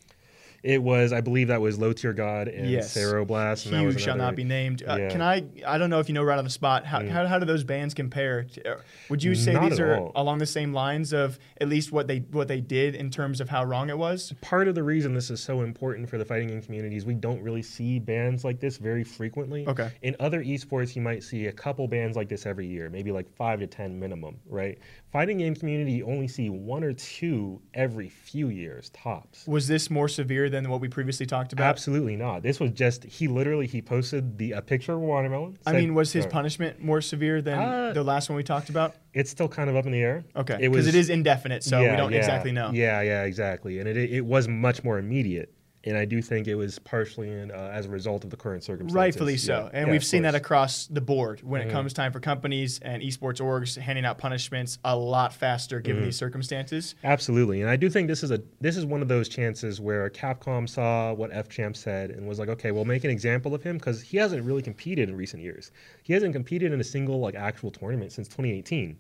It 0.63 0.81
was, 0.81 1.13
I 1.13 1.21
believe, 1.21 1.49
that 1.49 1.61
was 1.61 1.79
Low 1.79 1.93
Tier 1.93 2.13
God 2.13 2.47
and 2.47 2.71
Yes. 2.71 2.97
Blast. 3.27 3.67
And 3.67 3.75
that 3.75 3.81
Hugh 3.81 3.87
was 3.89 4.01
shall 4.01 4.17
not 4.17 4.37
be 4.37 4.45
named. 4.45 4.85
Uh, 4.87 4.97
Yeah. 4.97 5.09
Can 5.11 5.21
I? 5.21 5.45
I 5.67 5.77
don't 5.77 5.91
know 5.91 5.99
if 5.99 6.09
you 6.09 6.15
know 6.15 6.23
right 6.23 6.39
on 6.39 6.45
the 6.45 6.51
spot. 6.51 6.87
How, 6.87 7.05
how, 7.05 7.27
how 7.27 7.39
do 7.39 7.47
those 7.47 7.65
bands 7.65 7.95
compare? 7.95 8.47
Uh, 8.65 8.75
Would 9.09 9.25
you 9.25 9.35
say 9.35 9.55
Not 9.55 9.71
these 9.71 9.81
are 9.81 9.97
all. 9.97 10.13
along 10.15 10.39
the 10.39 10.47
same 10.47 10.73
lines 10.73 11.13
of 11.13 11.39
at 11.61 11.69
least 11.69 11.91
what 11.91 12.07
they 12.07 12.19
what 12.31 12.47
they 12.49 12.61
did 12.61 12.95
in 12.95 13.11
terms 13.11 13.41
of 13.41 13.49
how 13.49 13.65
wrong 13.65 13.91
it 13.91 13.99
was? 13.99 14.33
part 14.41 14.69
of 14.69 14.75
the 14.75 14.83
reason 14.83 15.15
this 15.15 15.31
is 15.31 15.41
so 15.43 15.63
important 15.63 16.09
for 16.09 16.17
the 16.19 16.25
fighting 16.25 16.49
game 16.49 16.63
community 16.63 16.97
is 16.97 17.05
we 17.05 17.15
don't 17.15 17.43
really 17.43 17.63
see 17.63 17.99
bands 17.99 18.45
like 18.45 18.61
this 18.61 18.77
very 18.77 19.03
frequently. 19.05 19.67
Okay. 19.67 19.91
In 20.03 20.15
other 20.21 20.45
esports, 20.45 20.95
you 20.95 21.03
might 21.03 21.23
see 21.25 21.47
a 21.47 21.53
couple 21.53 21.89
bands 21.89 22.17
like 22.17 22.29
this 22.29 22.47
every 22.47 22.67
year, 22.67 22.89
maybe 22.89 23.11
like 23.11 23.29
five 23.35 23.59
to 23.61 23.67
ten 23.67 23.99
minimum, 23.99 24.37
right? 24.47 24.79
Fighting 25.13 25.37
game 25.37 25.55
community, 25.55 25.93
you 25.93 26.07
only 26.07 26.27
see 26.27 26.49
one 26.49 26.83
or 26.83 26.95
two 26.95 27.61
every 27.75 28.09
few 28.09 28.49
years 28.49 28.89
tops. 28.95 29.47
Was 29.47 29.69
this 29.69 29.91
more 29.91 30.09
severe 30.09 30.49
than 30.49 30.71
what 30.71 30.81
we 30.81 30.89
previously 30.89 31.27
talked 31.27 31.53
about? 31.53 31.69
Absolutely 31.69 32.17
not. 32.17 32.43
This 32.43 32.59
was 32.59 32.71
just 32.71 33.05
he 33.05 33.29
literally 33.29 33.67
he 33.67 33.83
posted 33.83 34.39
the 34.39 34.53
a 34.53 34.63
picture 34.63 34.93
of 34.93 34.99
a 35.03 35.03
watermelon. 35.03 35.59
I 35.67 35.73
mean, 35.73 35.93
was 35.93 36.11
his 36.13 36.23
Sorry. 36.23 36.33
punishment 36.33 36.83
more 36.83 37.03
severe 37.03 37.43
than 37.43 37.59
Uh, 37.59 37.93
the 37.93 38.03
last 38.03 38.31
one 38.31 38.37
we 38.39 38.43
talked 38.43 38.71
about? 38.71 38.95
It's 39.13 39.31
still 39.31 39.49
kind 39.49 39.69
of 39.69 39.77
up 39.77 39.85
in 39.85 39.93
the 39.93 40.01
air. 40.01 40.25
Okay, 40.35 40.57
because 40.57 40.75
was 40.75 40.87
it 40.87 40.95
is 40.95 41.11
indefinite, 41.11 41.63
so 41.63 41.79
we 41.83 41.95
don't 41.95 42.15
exactly 42.15 42.51
know. 42.53 42.71
Yeah, 42.73 43.03
yeah, 43.03 43.25
exactly. 43.25 43.81
And 43.81 43.89
it 43.89 43.99
it 43.99 44.25
was 44.25 44.49
much 44.49 44.83
more 44.83 44.99
immediate. 44.99 45.53
And 45.85 45.97
I 45.97 46.05
do 46.05 46.23
think 46.23 46.47
it 46.47 46.55
was 46.55 46.79
partially 46.79 47.29
in, 47.29 47.51
uh, 47.51 47.71
as 47.73 47.87
a 47.87 47.89
result 47.89 48.23
of 48.23 48.31
the 48.31 48.37
current 48.37 48.63
circumstances. 48.63 48.95
Rightfully 48.95 49.37
so. 49.37 49.69
Yeah, 49.73 49.79
And 49.81 49.87
yeah, 49.89 49.93
we've 49.93 50.05
seen 50.05 50.23
that 50.23 50.31
course. 50.31 50.37
Mm-hmm. 50.39 50.45
across 50.45 50.87
the 50.87 51.01
board 51.01 51.41
when 51.43 51.61
it 51.61 51.71
comes 51.73 51.93
time 51.93 52.13
for 52.13 52.21
companies 52.21 52.79
and 52.83 53.03
esports 53.03 53.41
orgs 53.41 53.77
handing 53.77 54.05
out 54.05 54.17
punishments 54.19 54.79
a 54.85 54.97
lot 54.97 55.33
faster 55.35 55.81
given 55.81 56.03
Mm-hmm. 56.03 56.07
these 56.07 56.17
circumstances. 56.17 56.95
Absolutely, 57.03 57.63
and 57.63 57.71
I 57.71 57.77
do 57.77 57.91
think 57.91 58.07
this 58.09 58.23
is 58.23 58.31
a 58.31 58.41
this 58.61 58.77
is 58.77 58.87
one 58.87 59.03
of 59.03 59.09
those 59.09 59.29
chances 59.29 59.81
where 59.81 60.09
Capcom 60.09 60.69
saw 60.69 61.13
what 61.15 61.31
FChamp 61.33 61.77
said 61.77 62.11
and 62.11 62.29
was 62.29 62.39
like, 62.39 62.49
okay, 62.49 62.71
we'll 62.71 62.85
make 62.85 63.03
an 63.05 63.11
example 63.11 63.55
of 63.55 63.63
him 63.63 63.77
because 63.77 64.01
he 64.01 64.17
hasn't 64.19 64.45
really 64.45 64.63
competed 64.63 65.09
in 65.09 65.17
recent 65.17 65.43
years. 65.43 65.73
He 66.05 66.13
hasn't 66.13 66.33
competed 66.33 66.73
in 66.73 66.81
a 66.81 66.85
single 66.85 67.19
like 67.19 67.35
actual 67.35 67.71
tournament 67.73 68.13
since 68.13 68.29
2018, 68.29 68.97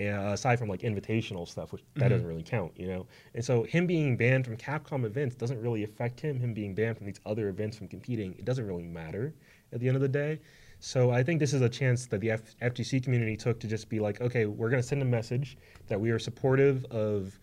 uh, 0.00 0.32
aside 0.32 0.58
from 0.58 0.68
like 0.68 0.80
invitational 0.80 1.48
stuff, 1.48 1.72
which 1.72 1.82
that 1.94 2.08
doesn't 2.08 2.26
really 2.26 2.42
count, 2.42 2.72
you 2.76 2.86
know. 2.86 3.06
And 3.34 3.44
so 3.44 3.62
him 3.62 3.86
being 3.86 4.16
banned 4.16 4.44
from 4.44 4.56
Capcom 4.56 5.04
events 5.04 5.34
doesn't 5.34 5.60
really 5.60 5.84
affect 5.84 6.20
him. 6.20 6.38
Him 6.38 6.52
being 6.52 6.74
banned 6.74 6.98
from 6.98 7.06
these 7.06 7.20
other 7.24 7.48
events 7.48 7.76
from 7.76 7.88
competing, 7.88 8.34
it 8.38 8.44
doesn't 8.44 8.66
really 8.66 8.82
matter 8.82 9.34
at 9.72 9.80
the 9.80 9.88
end 9.88 9.96
of 9.96 10.02
the 10.02 10.08
day. 10.08 10.40
So 10.78 11.10
I 11.10 11.22
think 11.22 11.40
this 11.40 11.54
is 11.54 11.62
a 11.62 11.68
chance 11.68 12.06
that 12.06 12.20
the 12.20 12.32
F- 12.32 12.56
FGC 12.62 13.02
community 13.02 13.36
took 13.36 13.58
to 13.60 13.66
just 13.66 13.88
be 13.88 13.98
like, 13.98 14.20
okay, 14.20 14.44
we're 14.44 14.68
going 14.68 14.82
to 14.82 14.86
send 14.86 15.00
a 15.00 15.06
message 15.06 15.56
that 15.86 15.98
we 15.98 16.10
are 16.10 16.18
supportive 16.18 16.84
of 16.86 17.38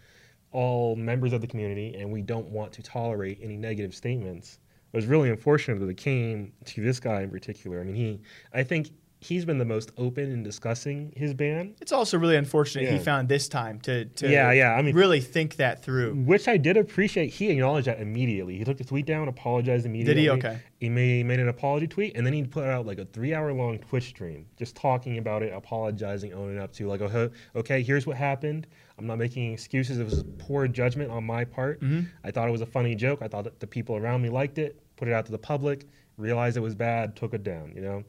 all 0.51 0.95
members 0.95 1.33
of 1.33 1.41
the 1.41 1.47
community 1.47 1.95
and 1.95 2.11
we 2.11 2.21
don't 2.21 2.47
want 2.49 2.71
to 2.73 2.83
tolerate 2.83 3.39
any 3.41 3.57
negative 3.57 3.95
statements. 3.95 4.59
It 4.93 4.97
was 4.97 5.07
really 5.07 5.31
unfortunate 5.31 5.79
that 5.79 5.89
it 5.89 5.97
came 5.97 6.53
to 6.65 6.83
this 6.83 6.99
guy 6.99 7.21
in 7.23 7.31
particular. 7.31 7.81
I 7.81 7.83
mean, 7.83 7.95
he, 7.95 8.21
I 8.53 8.61
think 8.61 8.91
he's 9.23 9.45
been 9.45 9.57
the 9.57 9.65
most 9.65 9.91
open 9.97 10.31
in 10.31 10.43
discussing 10.43 11.13
his 11.15 11.33
ban, 11.33 11.75
It's 11.81 11.91
also 11.91 12.17
really 12.17 12.35
unfortunate 12.35 12.89
he 12.91 12.99
found 12.99 13.29
this 13.29 13.47
time 13.47 13.79
to, 13.81 14.05
to 14.05 14.29
Yeah, 14.29 14.51
yeah, 14.51 14.73
I 14.73 14.81
mean- 14.81 14.95
really 14.95 15.21
think 15.21 15.55
that 15.57 15.83
through. 15.83 16.13
which 16.13 16.47
I 16.47 16.57
did 16.57 16.77
appreciate. 16.77 17.29
He 17.33 17.49
acknowledged 17.49 17.87
that 17.87 17.99
immediately. 17.99 18.57
He 18.57 18.63
took 18.63 18.77
the 18.77 18.83
tweet 18.83 19.05
down, 19.05 19.27
apologized 19.27 19.85
immediately. 19.85 20.13
Did 20.15 20.21
he? 20.21 20.29
Okay. 20.29 20.59
He 20.79 20.89
made, 20.89 21.25
made 21.25 21.39
an 21.39 21.47
apology 21.47 21.87
tweet, 21.87 22.15
and 22.17 22.25
then 22.25 22.33
he 22.33 22.43
put 22.43 22.65
out 22.65 22.85
like 22.85 22.97
a 22.99 23.05
three 23.05 23.33
hour 23.33 23.53
long 23.53 23.79
Twitch 23.79 24.05
stream, 24.09 24.45
just 24.57 24.75
talking 24.75 25.17
about 25.17 25.41
it, 25.43 25.53
apologizing, 25.53 26.33
owning 26.33 26.59
up 26.59 26.73
to 26.73 26.87
like, 26.87 27.01
oh, 27.01 27.29
okay, 27.55 27.81
here's 27.81 28.05
what 28.05 28.17
happened. 28.17 28.67
I'm 28.99 29.07
not 29.07 29.17
making 29.17 29.53
excuses. 29.53 29.97
It 29.99 30.03
was 30.03 30.23
poor 30.37 30.67
judgment 30.67 31.09
on 31.09 31.23
my 31.23 31.45
part. 31.45 31.81
Mm-hmm. 31.81 32.01
I 32.23 32.31
thought 32.31 32.47
it 32.47 32.51
was 32.51 32.61
a 32.61 32.65
funny 32.65 32.95
joke. 32.95 33.19
I 33.21 33.27
thought 33.27 33.45
that 33.45 33.59
the 33.59 33.67
people 33.67 33.95
around 33.95 34.21
me 34.21 34.29
liked 34.29 34.57
it. 34.57 34.79
Put 34.97 35.07
it 35.07 35.13
out 35.13 35.25
to 35.25 35.31
the 35.31 35.37
public. 35.39 35.87
Realized 36.17 36.57
it 36.57 36.59
was 36.59 36.75
bad. 36.75 37.15
Took 37.15 37.33
it 37.33 37.43
down. 37.43 37.71
You 37.75 37.81
know. 37.81 38.03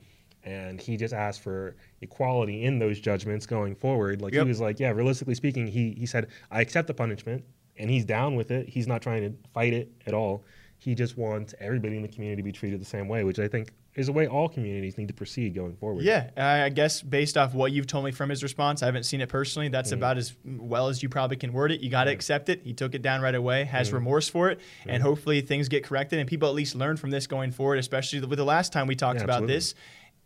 And 0.45 0.81
he 0.81 0.97
just 0.97 1.15
asked 1.15 1.41
for 1.41 1.75
equality 2.03 2.65
in 2.65 2.79
those 2.79 3.01
judgments 3.01 3.47
going 3.47 3.75
forward. 3.75 4.21
Like 4.21 4.35
Yep. 4.35 4.43
he 4.45 4.49
was 4.49 4.61
like, 4.61 4.79
yeah, 4.79 4.91
realistically 4.91 5.35
speaking, 5.35 5.67
he 5.67 5.93
he 5.99 6.07
said, 6.07 6.29
I 6.51 6.61
accept 6.61 6.87
the 6.87 6.95
punishment, 6.95 7.45
and 7.79 7.91
he's 7.91 8.05
down 8.05 8.35
with 8.37 8.51
it. 8.51 8.69
He's 8.69 8.87
not 8.87 9.01
trying 9.03 9.23
to 9.23 9.35
fight 9.53 9.73
it 9.73 9.91
at 10.07 10.13
all. 10.15 10.45
He 10.77 10.95
just 10.95 11.17
wants 11.17 11.55
everybody 11.61 11.97
in 11.97 12.03
the 12.03 12.09
community 12.09 12.43
to 12.43 12.45
be 12.45 12.53
treated 12.53 12.79
the 12.81 12.85
same 12.85 13.09
way, 13.09 13.25
which 13.25 13.39
I 13.39 13.49
think 13.49 13.71
is 13.95 14.07
the 14.07 14.13
way 14.13 14.27
all 14.27 14.49
communities 14.49 14.99
need 14.99 15.07
to 15.09 15.15
proceed 15.15 15.55
going 15.55 15.77
forward. 15.77 16.05
Yeah, 16.05 16.29
I 16.37 16.69
guess 16.69 17.01
based 17.01 17.39
off 17.39 17.55
what 17.55 17.71
you've 17.73 17.87
told 17.87 18.05
me 18.05 18.11
from 18.11 18.29
his 18.29 18.43
response, 18.43 18.83
I 18.83 18.87
haven't 18.87 19.05
seen 19.05 19.21
it 19.23 19.29
personally. 19.31 19.69
That's 19.69 19.91
Mm. 19.93 19.99
about 19.99 20.19
as 20.19 20.35
well 20.45 20.89
as 20.89 21.01
you 21.03 21.09
probably 21.09 21.37
can 21.39 21.53
word 21.55 21.71
it. 21.73 21.81
You 21.81 21.89
got 21.91 22.05
to 22.05 22.11
accept 22.11 22.49
it. 22.51 22.61
He 22.65 22.75
took 22.75 22.95
it 22.95 23.01
down 23.03 23.23
right 23.23 23.37
away, 23.37 23.65
has 23.65 23.91
Mm. 23.91 23.95
remorse 23.95 24.29
for 24.29 24.51
it, 24.51 24.59
and 24.87 25.01
hopefully 25.03 25.41
things 25.41 25.69
get 25.69 25.85
corrected 25.85 26.19
and 26.19 26.29
people 26.29 26.49
at 26.49 26.55
least 26.55 26.75
learn 26.75 26.97
from 26.99 27.11
this 27.13 27.27
going 27.27 27.53
forward. 27.53 27.79
Especially 27.79 28.21
with 28.21 28.37
the 28.37 28.45
last 28.45 28.73
time 28.73 28.87
we 28.89 28.97
talked 28.97 29.21
Yeah, 29.21 29.25
about 29.25 29.35
absolutely. 29.45 29.55
this. 29.55 29.75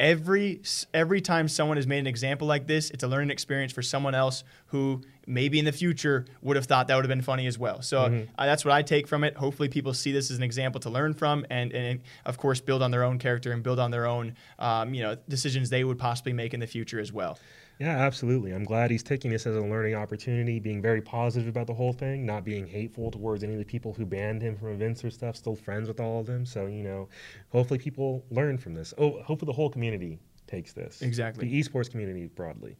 Every 0.01 0.61
every 0.95 1.21
time 1.21 1.49
someone 1.49 1.77
has 1.77 1.87
made 1.87 1.99
an 1.99 2.07
example 2.07 2.47
like 2.47 2.69
this, 2.69 2.91
it's 2.91 3.03
a 3.03 3.09
learning 3.09 3.31
experience 3.31 3.73
for 3.73 3.83
someone 3.83 4.15
else 4.15 4.45
who 4.67 5.03
maybe 5.27 5.59
in 5.59 5.65
the 5.65 5.73
future 5.73 6.25
would 6.41 6.55
have 6.57 6.67
thought 6.67 6.87
that 6.87 6.95
would 6.95 7.05
have 7.05 7.09
been 7.11 7.21
funny 7.21 7.47
as 7.49 7.59
well. 7.59 7.83
So 7.83 8.03
Mm-hmm. 8.03 8.31
uh, 8.39 8.47
that's 8.47 8.65
what 8.65 8.73
I 8.73 8.83
take 8.83 9.09
from 9.09 9.25
it. 9.25 9.37
Hopefully, 9.37 9.69
people 9.69 9.93
see 9.93 10.13
this 10.13 10.31
as 10.31 10.37
an 10.37 10.45
example 10.45 10.81
to 10.83 10.91
learn 10.91 11.15
from, 11.15 11.45
and, 11.51 11.73
and 11.73 12.01
of 12.25 12.39
course, 12.39 12.61
build 12.61 12.81
on 12.81 12.93
their 12.93 13.03
own 13.03 13.19
character 13.19 13.51
and 13.51 13.63
build 13.63 13.81
on 13.81 13.91
their 13.91 14.07
own, 14.07 14.37
um, 14.61 14.95
you 14.95 15.03
know, 15.03 15.17
decisions 15.29 15.69
they 15.69 15.83
would 15.83 15.99
possibly 15.99 16.33
make 16.33 16.55
in 16.55 16.61
the 16.61 16.67
future 16.67 17.01
as 17.01 17.13
well. 17.13 17.39
Yeah, 17.79 17.97
absolutely. 17.97 18.53
I'm 18.53 18.65
glad 18.65 18.91
he's 18.91 19.05
taking 19.05 19.31
this 19.31 19.47
as 19.47 19.55
a 19.55 19.61
learning 19.61 19.95
opportunity, 19.95 20.59
being 20.59 20.83
very 20.83 21.01
positive 21.01 21.49
about 21.49 21.69
the 21.69 21.75
whole 21.75 21.93
thing, 21.93 22.27
not 22.27 22.45
being 22.45 22.67
hateful 22.67 23.11
towards 23.11 23.45
any 23.45 23.53
of 23.53 23.59
the 23.61 23.65
people 23.65 23.93
who 23.93 24.05
banned 24.05 24.43
him 24.43 24.57
from 24.57 24.69
events 24.71 25.05
or 25.05 25.11
stuff, 25.11 25.37
still 25.37 25.55
friends 25.55 25.87
with 25.87 26.01
all 26.01 26.21
of 26.21 26.27
them. 26.27 26.45
So, 26.45 26.67
you 26.67 26.83
know, 26.83 27.09
hopefully 27.51 27.79
people 27.79 28.25
learn 28.31 28.59
from 28.59 28.75
this. 28.75 28.93
Oh, 28.99 29.23
hopefully 29.23 29.47
the 29.47 29.53
whole 29.53 29.71
community 29.71 30.19
takes 30.49 30.73
this. 30.73 31.03
Exactly. 31.03 31.49
The 31.49 31.61
esports 31.61 31.91
community 31.91 32.27
broadly. 32.27 32.77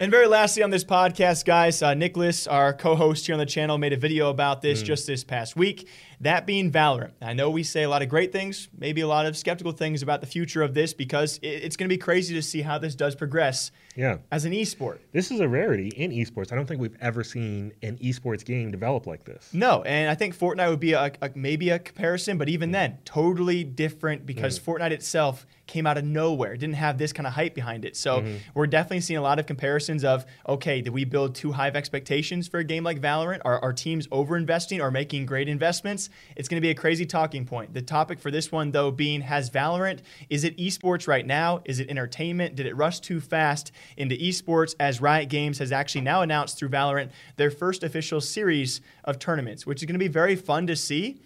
And 0.00 0.10
very 0.10 0.26
lastly 0.28 0.62
on 0.62 0.70
this 0.70 0.82
podcast, 0.82 1.44
guys, 1.44 1.82
uh, 1.82 1.92
Nicholas, 1.92 2.46
our 2.46 2.72
co-host 2.72 3.26
here 3.26 3.34
on 3.34 3.38
the 3.38 3.44
channel, 3.44 3.76
made 3.76 3.92
a 3.92 3.98
video 3.98 4.30
about 4.30 4.62
this 4.62 4.80
just 4.82 5.06
this 5.06 5.24
past 5.24 5.56
week. 5.56 5.88
That 6.22 6.46
being 6.46 6.70
Valorant. 6.70 7.12
I 7.22 7.32
know 7.32 7.48
we 7.48 7.62
say 7.62 7.82
a 7.82 7.88
lot 7.88 8.02
of 8.02 8.10
great 8.10 8.30
things, 8.30 8.68
maybe 8.76 9.00
a 9.00 9.08
lot 9.08 9.24
of 9.24 9.38
skeptical 9.38 9.72
things 9.72 10.02
about 10.02 10.20
the 10.20 10.26
future 10.26 10.62
of 10.62 10.74
this 10.74 10.92
because 10.92 11.40
it's 11.42 11.76
going 11.76 11.88
to 11.88 11.94
be 11.94 11.98
crazy 11.98 12.34
to 12.34 12.42
see 12.42 12.60
how 12.60 12.76
this 12.76 12.94
does 12.94 13.14
progress 13.14 13.72
Yeah. 13.96 14.18
as 14.30 14.44
an 14.44 14.52
esport. 14.52 14.98
This 15.12 15.30
is 15.30 15.40
a 15.40 15.48
rarity 15.48 15.88
in 15.88 16.10
esports. 16.10 16.52
I 16.52 16.56
don't 16.56 16.66
think 16.66 16.78
we've 16.78 16.96
ever 17.00 17.24
seen 17.24 17.72
an 17.82 17.96
esports 17.98 18.44
game 18.44 18.70
develop 18.70 19.06
like 19.06 19.24
this. 19.24 19.48
No, 19.54 19.82
and 19.82 20.10
I 20.10 20.14
think 20.14 20.36
Fortnite 20.36 20.68
would 20.68 20.80
be 20.80 20.92
a, 20.92 21.10
a- 21.22 21.30
maybe 21.34 21.70
a 21.70 21.78
comparison, 21.78 22.36
but 22.36 22.50
even 22.50 22.70
then, 22.70 22.98
totally 23.06 23.64
different 23.64 24.26
because 24.26 24.58
mm-hmm. 24.58 24.70
Fortnite 24.70 24.90
itself 24.90 25.46
came 25.70 25.86
out 25.86 25.96
of 25.96 26.04
nowhere, 26.04 26.56
didn't 26.56 26.74
have 26.74 26.98
this 26.98 27.12
kind 27.12 27.26
of 27.26 27.32
hype 27.32 27.54
behind 27.54 27.84
it. 27.84 27.96
So 27.96 28.20
mm-hmm. 28.20 28.36
we're 28.54 28.66
definitely 28.66 29.00
seeing 29.00 29.18
a 29.18 29.22
lot 29.22 29.38
of 29.38 29.46
comparisons 29.46 30.04
of 30.04 30.26
okay, 30.46 30.82
did 30.82 30.92
we 30.92 31.04
build 31.04 31.34
too 31.34 31.52
high 31.52 31.68
of 31.68 31.76
expectations 31.76 32.48
for 32.48 32.58
a 32.58 32.64
game 32.64 32.84
like 32.84 33.00
Valorant? 33.00 33.40
Are 33.44 33.58
our 33.62 33.72
teams 33.72 34.06
over 34.10 34.36
investing 34.36 34.80
or 34.80 34.90
making 34.90 35.26
great 35.26 35.48
investments? 35.48 36.09
It's 36.36 36.48
going 36.48 36.56
to 36.56 36.60
be 36.60 36.70
a 36.70 36.74
crazy 36.74 37.06
talking 37.06 37.44
point. 37.44 37.74
The 37.74 37.82
topic 37.82 38.20
for 38.20 38.30
this 38.30 38.50
one 38.52 38.70
though 38.70 38.90
being 38.90 39.22
has 39.22 39.50
Valorant 39.50 40.00
is 40.28 40.44
it 40.44 40.56
esports 40.58 41.08
right 41.08 41.26
now? 41.26 41.60
Is 41.64 41.80
it 41.80 41.88
entertainment? 41.88 42.56
Did 42.56 42.66
it 42.66 42.76
rush 42.76 43.00
too 43.00 43.20
fast 43.20 43.72
into 43.96 44.14
esports 44.16 44.74
as 44.78 45.00
Riot 45.00 45.28
Games 45.28 45.58
has 45.58 45.72
actually 45.72 46.02
now 46.02 46.22
announced 46.22 46.58
through 46.58 46.70
Valorant 46.70 47.10
their 47.36 47.50
first 47.50 47.82
official 47.82 48.20
series 48.20 48.80
of 49.04 49.18
tournaments, 49.18 49.66
which 49.66 49.82
is 49.82 49.86
going 49.86 49.94
to 49.94 49.98
be 49.98 50.08
very 50.08 50.36
fun 50.36 50.66
to 50.66 50.76
see. 50.76 51.18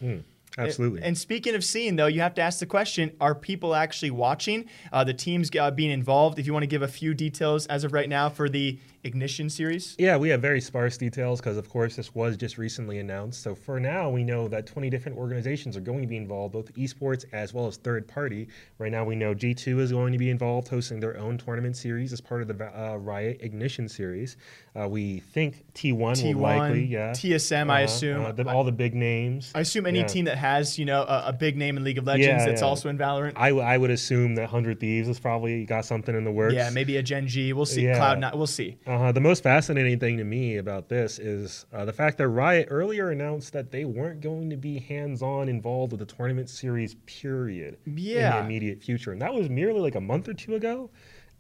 Absolutely. 0.57 1.03
And 1.03 1.19
speaking 1.19 1.55
of 1.55 1.65
seeing, 1.65 1.97
though, 1.97 2.07
you 2.07 2.21
have 2.21 2.35
to 2.35 2.43
ask 2.43 2.61
the 2.61 2.67
question: 2.67 3.13
Are 3.21 3.35
people 3.35 3.75
actually 3.75 4.13
watching? 4.13 4.67
Uh, 4.93 5.05
the 5.05 5.15
teams 5.15 5.51
uh, 5.59 5.71
being 5.71 5.91
involved. 5.91 6.39
If 6.39 6.47
you 6.47 6.53
want 6.53 6.63
to 6.63 6.69
give 6.69 6.83
a 6.83 6.89
few 6.89 7.15
details 7.15 7.67
as 7.67 7.85
of 7.85 7.93
right 7.93 8.09
now 8.09 8.29
for 8.29 8.49
the 8.49 8.79
Ignition 9.05 9.51
series. 9.51 9.95
Yeah, 9.99 10.17
we 10.17 10.31
have 10.31 10.41
very 10.41 10.61
sparse 10.63 10.97
details 10.97 11.39
because, 11.41 11.59
of 11.59 11.69
course, 11.69 11.95
this 11.95 12.15
was 12.15 12.39
just 12.39 12.57
recently 12.57 12.99
announced. 13.01 13.43
So 13.43 13.55
for 13.55 13.79
now, 13.79 14.09
we 14.09 14.25
know 14.25 14.49
that 14.49 14.67
20 14.67 14.89
different 14.89 15.19
organizations 15.19 15.77
are 15.77 15.81
going 15.83 16.01
to 16.01 16.07
be 16.07 16.17
involved, 16.17 16.55
both 16.55 16.73
esports 16.75 17.27
as 17.35 17.53
well 17.53 17.67
as 17.67 17.77
third 17.77 18.09
party. 18.09 18.49
Right 18.79 18.91
now, 18.91 19.05
we 19.05 19.15
know 19.15 19.35
G2 19.35 19.79
is 19.81 19.93
going 19.93 20.13
to 20.13 20.19
be 20.19 20.31
involved, 20.31 20.69
hosting 20.69 21.01
their 21.01 21.19
own 21.19 21.37
tournament 21.37 21.77
series 21.77 22.15
as 22.15 22.21
part 22.23 22.41
of 22.41 22.49
the 22.49 22.65
uh, 22.81 22.97
Riot 22.97 23.39
Ignition 23.43 23.89
series. 23.91 24.39
Uh, 24.75 24.89
we 24.89 25.21
think 25.21 25.65
T1, 25.75 25.99
will 26.35 26.41
likely, 26.41 26.87
T1, 26.89 26.91
yeah. 26.91 27.11
TSM, 27.13 27.71
I 27.71 27.85
Uh-huh, 27.85 27.85
assume. 27.85 28.25
uh, 28.25 28.33
the- 28.33 28.49
all 28.49 28.65
the 28.65 28.73
big 28.73 28.95
names. 28.95 29.53
I 29.55 29.61
assume 29.61 29.85
any 29.87 29.99
Yeah. 30.01 30.07
team 30.07 30.25
that 30.25 30.39
has 30.39 30.79
you 30.79 30.85
know 30.87 31.03
a, 31.03 31.25
a 31.27 31.33
big 31.33 31.57
name 31.57 31.77
in 31.77 31.85
League 31.85 31.99
of 31.99 32.07
Legends 32.07 32.43
Yeah, 32.43 32.47
that's 32.49 32.63
yeah. 32.63 32.67
also 32.67 32.89
in 32.89 32.99
Valorant. 32.99 33.35
I, 33.37 33.51
w- 33.51 33.65
I 33.65 33.77
would 33.79 33.91
assume 33.91 34.35
that 34.37 34.43
100 34.43 34.81
Thieves 34.81 35.07
has 35.09 35.21
probably 35.21 35.65
got 35.67 35.85
something 35.85 36.15
in 36.17 36.25
the 36.25 36.33
works. 36.33 36.55
yeah, 36.55 36.71
maybe 36.71 36.97
a 36.97 37.03
Gen 37.03 37.29
G. 37.29 37.53
We'll 37.53 37.67
see. 37.67 37.85
Yeah. 37.85 37.97
Cloud 37.97 38.19
Nine. 38.21 38.33
We'll 38.35 38.47
see. 38.47 38.77
Uh-huh. 38.95 39.11
The 39.11 39.21
most 39.21 39.43
fascinating 39.43 39.99
thing 39.99 40.19
to 40.19 40.25
me 40.25 40.59
about 40.59 40.89
this 40.89 41.19
is 41.19 41.67
uh, 41.73 41.85
the 41.85 41.93
fact 41.93 42.17
that 42.19 42.29
Riot 42.29 42.69
earlier 42.71 43.11
announced 43.11 43.53
that 43.53 43.73
they 43.73 43.85
weren't 43.85 44.21
going 44.21 44.49
to 44.51 44.57
be 44.57 44.79
hands-on 44.79 45.49
involved 45.49 45.91
with 45.91 45.99
the 45.99 46.07
tournament 46.07 46.49
series, 46.49 46.95
period, 47.05 47.77
in 47.87 47.95
the 48.39 48.39
immediate 48.45 48.81
future, 48.81 49.11
and 49.11 49.21
that 49.21 49.35
was 49.35 49.51
merely 49.51 49.81
like 49.81 49.97
a 49.97 50.01
month 50.01 50.29
or 50.29 50.35
two 50.35 50.55
ago. 50.55 50.91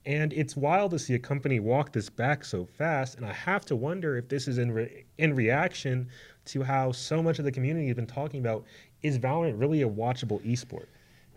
And 0.04 0.32
it's 0.32 0.56
wild 0.56 0.90
to 0.90 0.98
see 0.98 1.14
a 1.14 1.18
company 1.20 1.60
walk 1.60 1.92
this 1.92 2.10
back 2.10 2.44
so 2.44 2.64
fast, 2.64 3.14
and 3.18 3.24
I 3.24 3.32
have 3.32 3.64
to 3.66 3.76
wonder 3.76 4.16
if 4.16 4.28
this 4.28 4.48
is 4.48 4.58
in 4.58 4.72
re- 4.72 5.04
in 5.18 5.36
reaction 5.36 6.08
to 6.46 6.64
how 6.64 6.90
so 6.90 7.22
much 7.22 7.38
of 7.38 7.44
the 7.44 7.52
community 7.52 7.86
has 7.86 7.94
been 7.94 8.06
talking 8.08 8.40
about 8.40 8.64
is 9.04 9.16
Valorant 9.16 9.60
really 9.60 9.82
a 9.82 9.88
watchable 9.88 10.40
esport? 10.44 10.86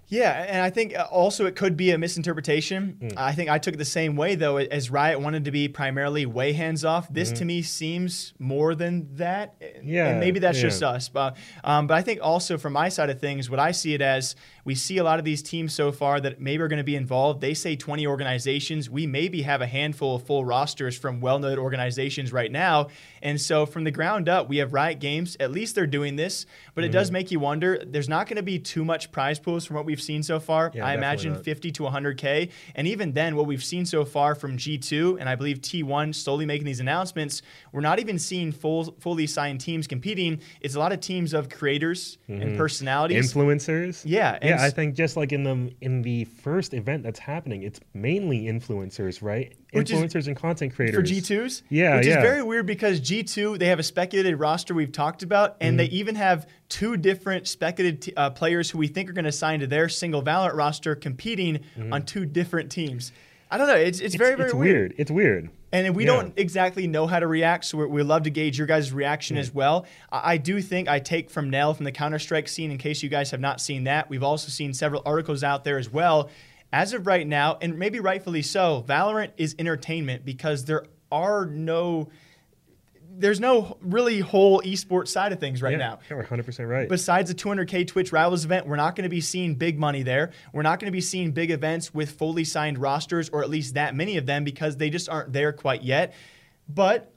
Yeah, 0.10 0.46
and 0.48 0.62
I 0.62 0.70
think 0.70 0.98
uh, 0.98 1.06
also 1.12 1.46
it 1.46 1.56
could 1.56 1.76
be 1.76 1.92
a 1.92 1.98
misinterpretation. 1.98 2.98
Mm. 3.02 3.14
I 3.18 3.34
think 3.34 3.50
I 3.50 3.58
took 3.58 3.74
it 3.74 3.78
the 3.78 3.86
same 3.86 4.16
way 4.16 4.36
though, 4.36 4.58
as 4.58 4.90
Riot 4.90 5.20
wanted 5.20 5.46
to 5.46 5.52
be 5.52 5.68
primarily 5.68 6.26
way 6.26 6.54
hands 6.54 6.86
off. 6.86 7.12
This 7.12 7.32
to 7.34 7.46
me 7.46 7.62
seems 7.62 8.34
more 8.40 8.74
than 8.74 9.16
that. 9.16 9.60
Mm-hmm. 9.60 9.90
Yeah, 9.90 10.08
and 10.08 10.20
maybe 10.20 10.40
that's 10.40 10.60
just 10.60 10.82
us. 10.82 11.10
But 11.10 11.36
um, 11.64 11.88
but 11.88 11.96
I 11.96 12.02
think 12.02 12.20
also 12.22 12.58
from 12.58 12.74
my 12.74 12.88
side 12.90 13.10
of 13.10 13.20
things, 13.20 13.50
what 13.50 13.60
I 13.60 13.72
see 13.72 13.94
it 13.94 14.02
as, 14.02 14.36
we 14.68 14.76
see 14.76 14.98
a 14.98 15.04
lot 15.04 15.18
of 15.18 15.24
these 15.24 15.42
teams 15.42 15.72
so 15.74 15.94
far 15.94 16.20
that 16.20 16.42
maybe 16.42 16.62
are 16.62 16.68
going 16.68 16.76
to 16.78 16.84
be 16.84 16.98
involved. 16.98 17.40
They 17.40 17.54
say 17.54 17.78
20 17.78 18.06
organizations. 18.06 18.90
We 18.90 19.08
maybe 19.08 19.44
have 19.44 19.62
a 19.62 19.66
handful 19.66 20.16
of 20.18 20.24
full 20.24 20.44
rosters 20.44 20.98
from 20.98 21.22
well-known 21.22 21.58
organizations 21.58 22.34
right 22.34 22.52
now. 22.52 22.88
And 23.22 23.40
so 23.40 23.66
from 23.66 23.86
the 23.86 23.92
ground 23.92 24.28
up, 24.28 24.50
we 24.50 24.58
have 24.58 24.74
Riot 24.74 25.00
Games. 25.00 25.38
At 25.40 25.52
least 25.52 25.74
they're 25.74 25.88
doing 25.88 26.18
this, 26.18 26.46
but 26.76 26.84
it 26.84 26.88
Mm-hmm. 26.88 26.94
does 26.94 27.12
make 27.12 27.32
you 27.32 27.40
wonder. 27.40 27.82
There's 27.86 28.10
not 28.10 28.28
going 28.28 28.36
to 28.36 28.44
be 28.44 28.60
too 28.60 28.84
much 28.84 29.10
prize 29.10 29.40
pools 29.40 29.64
from 29.66 29.78
what 29.78 29.86
we've 29.86 30.02
seen 30.02 30.22
so 30.22 30.38
far. 30.38 30.70
Yeah, 30.76 30.86
I 30.86 30.96
imagine 30.96 31.32
not. 31.34 31.46
50 31.46 31.72
to 31.72 31.84
100K. 31.84 32.52
And 32.76 32.88
even 32.90 33.14
then, 33.14 33.38
what 33.38 33.46
we've 33.46 33.64
seen 33.64 33.86
so 33.86 34.04
far 34.04 34.36
from 34.36 34.58
G2 34.58 35.18
and 35.22 35.30
I 35.30 35.36
believe 35.36 35.62
T1 35.62 36.14
slowly 36.14 36.46
making 36.46 36.66
these 36.66 36.82
announcements, 36.82 37.42
we're 37.72 37.80
not 37.80 38.00
even 38.00 38.20
seeing 38.20 38.52
full, 38.52 38.94
fully 39.00 39.28
signed 39.28 39.62
teams 39.62 39.88
competing. 39.88 40.42
It's 40.60 40.76
a 40.76 40.80
lot 40.80 40.92
of 40.92 41.00
teams 41.00 41.34
of 41.34 41.48
creators 41.48 42.18
and 42.28 42.58
personalities. 42.58 43.34
Influencers? 43.34 44.02
Yeah, 44.04 44.38
and 44.42 44.50
Yeah, 44.50 44.57
s- 44.58 44.62
I 44.64 44.70
think 44.70 44.96
just 44.96 45.16
like 45.18 45.32
in 45.32 45.44
the 45.44 45.72
in 45.82 46.02
the 46.02 46.26
first 46.26 46.74
event 46.74 47.04
that's 47.04 47.20
happening, 47.20 47.64
it's 47.64 47.80
mainly 47.94 48.44
influencers, 48.44 49.22
right? 49.22 49.54
Which 49.72 49.92
is- 49.92 50.00
influencers 50.00 50.28
and 50.28 50.36
content 50.36 50.76
creators 50.76 50.96
for. 51.10 51.16
G2s. 51.16 51.62
Yeah, 51.70 51.98
Which 51.98 52.08
yeah. 52.08 52.18
is 52.18 52.22
very 52.24 52.44
weird 52.44 52.66
because 52.66 53.00
G2, 53.02 53.58
they 53.60 53.68
have 53.68 53.80
a 53.80 53.84
speculated 53.84 54.36
roster 54.38 54.74
we've 54.74 54.92
talked 54.92 55.24
about, 55.24 55.58
and 55.62 55.72
Mm-hmm. 55.74 55.78
they 55.78 55.98
even 55.98 56.16
have 56.16 56.48
two 56.70 56.98
different 56.98 57.48
speculated 57.48 58.02
t- 58.02 58.14
uh, 58.18 58.30
players 58.32 58.70
who 58.70 58.78
we 58.78 58.88
think 58.88 59.10
are 59.10 59.14
going 59.14 59.26
to 59.26 59.32
sign 59.32 59.60
to 59.62 59.68
their 59.68 59.88
single 59.90 60.22
Valorant 60.24 60.56
roster 60.56 60.96
competing 60.96 61.62
on 61.92 62.04
two 62.04 62.26
different 62.26 62.72
teams. 62.72 63.12
I 63.50 63.58
don't 63.58 63.68
know. 63.68 63.76
It's, 63.76 64.00
it's, 64.00 64.16
very, 64.16 64.36
very 64.36 64.50
Mm-hmm. 64.50 64.58
it's 64.58 64.66
weird. 64.66 64.78
weird. 64.92 64.96
It's 64.98 65.12
weird. 65.12 65.50
And 65.72 65.96
we 65.96 66.06
Yeah. 66.06 66.14
don't 66.16 66.34
exactly 66.38 66.88
know 66.88 67.08
how 67.08 67.20
to 67.20 67.28
react, 67.28 67.66
so 67.66 67.86
we 67.86 68.02
love 68.04 68.24
to 68.24 68.30
gauge 68.30 68.58
your 68.58 68.68
guys' 68.68 68.92
reaction 68.94 69.36
Mm. 69.38 69.40
as 69.42 69.54
well. 69.54 69.86
I, 70.12 70.34
I 70.34 70.38
do 70.38 70.62
think 70.62 70.88
I 70.88 71.00
take 71.00 71.30
from 71.30 71.50
Nell 71.50 71.74
from 71.74 71.86
the 71.86 71.92
Counter 71.92 72.20
Strike 72.20 72.48
scene, 72.48 72.72
in 72.72 72.78
case 72.78 73.04
you 73.04 73.10
guys 73.10 73.32
have 73.32 73.40
not 73.42 73.60
seen 73.62 73.84
that. 73.86 74.10
We've 74.10 74.24
also 74.24 74.50
seen 74.50 74.74
several 74.74 75.02
articles 75.06 75.44
out 75.44 75.64
there 75.64 75.78
as 75.78 75.92
well. 75.92 76.30
As 76.74 76.94
of 76.94 77.08
right 77.08 77.26
now, 77.26 77.58
and 77.62 77.78
maybe 77.80 78.00
rightfully 78.00 78.42
so, 78.42 78.84
Valorant 78.88 79.32
is 79.38 79.56
entertainment 79.60 80.26
because 80.26 80.66
there 80.66 80.86
are 81.12 81.46
no, 81.46 82.10
there's 83.20 83.40
no 83.40 83.78
really 83.82 84.20
whole 84.20 84.62
esports 84.62 85.08
side 85.08 85.34
of 85.34 85.40
things 85.40 85.62
right 85.62 85.72
yeah, 85.72 85.78
now. 85.78 86.00
yeah, 86.10 86.18
we're 86.18 86.24
100% 86.24 86.70
right. 86.70 86.88
Besides 86.88 87.34
the 87.34 87.36
200K 87.36 87.88
Twitch 87.88 88.12
Rivals 88.12 88.46
event, 88.46 88.68
we're 88.68 88.76
not 88.76 88.96
going 88.96 89.04
to 89.04 89.10
be 89.10 89.22
seeing 89.22 89.56
big 89.56 89.80
money 89.80 90.04
there. 90.04 90.32
We're 90.54 90.62
not 90.62 90.80
going 90.80 90.88
to 90.88 90.96
be 90.96 91.02
seeing 91.02 91.32
big 91.32 91.50
events 91.50 91.94
with 91.94 92.12
fully 92.12 92.44
signed 92.44 92.78
rosters, 92.78 93.30
or 93.30 93.44
at 93.44 93.50
least 93.50 93.74
that 93.74 93.96
many 93.96 94.18
of 94.18 94.26
them, 94.26 94.44
because 94.44 94.78
they 94.78 94.90
just 94.90 95.10
aren't 95.10 95.34
there 95.34 95.52
quite 95.52 95.82
yet. 95.82 96.14
But 96.70 97.12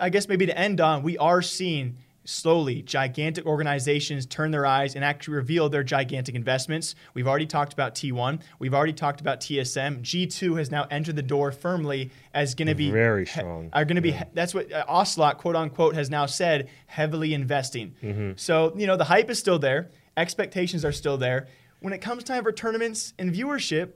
I 0.00 0.10
guess 0.10 0.28
maybe 0.28 0.46
to 0.46 0.56
end 0.56 0.80
on, 0.80 1.02
we 1.02 1.16
are 1.16 1.40
seeing 1.40 1.96
slowly 2.28 2.82
gigantic 2.82 3.46
organizations 3.46 4.26
turn 4.26 4.50
their 4.50 4.66
eyes 4.66 4.94
and 4.94 5.02
actually 5.02 5.34
reveal 5.34 5.70
their 5.70 5.82
gigantic 5.82 6.34
investments. 6.34 6.94
We've 7.14 7.26
already 7.26 7.46
talked 7.46 7.72
about 7.72 7.94
T1. 7.94 8.42
We've 8.58 8.74
already 8.74 8.92
talked 8.92 9.22
about 9.22 9.40
TSM. 9.40 10.02
G2 10.02 10.58
has 10.58 10.70
now 10.70 10.86
entered 10.90 11.16
the 11.16 11.22
door 11.22 11.50
firmly 11.52 12.10
as 12.34 12.54
going 12.54 12.68
to 12.68 12.74
be 12.74 12.90
Very 12.90 13.24
strong. 13.24 13.70
are 13.72 13.86
going 13.86 13.96
to 13.96 14.02
be 14.02 14.14
that's 14.34 14.52
what 14.52 14.70
uh, 14.70 14.84
Ocelot 14.86 15.38
quote 15.38 15.56
unquote 15.56 15.94
has 15.94 16.10
now 16.10 16.26
said 16.26 16.68
heavily 16.86 17.32
investing. 17.32 17.94
Mm-hmm. 18.02 18.32
So 18.36 18.74
you 18.76 18.86
know 18.86 18.96
the 18.96 19.04
hype 19.04 19.30
is 19.30 19.38
still 19.38 19.58
there, 19.58 19.90
expectations 20.16 20.84
are 20.84 20.92
still 20.92 21.16
there. 21.16 21.48
When 21.80 21.94
it 21.94 21.98
comes 21.98 22.24
time 22.24 22.42
for 22.42 22.52
tournaments 22.52 23.14
and 23.18 23.32
viewership, 23.32 23.92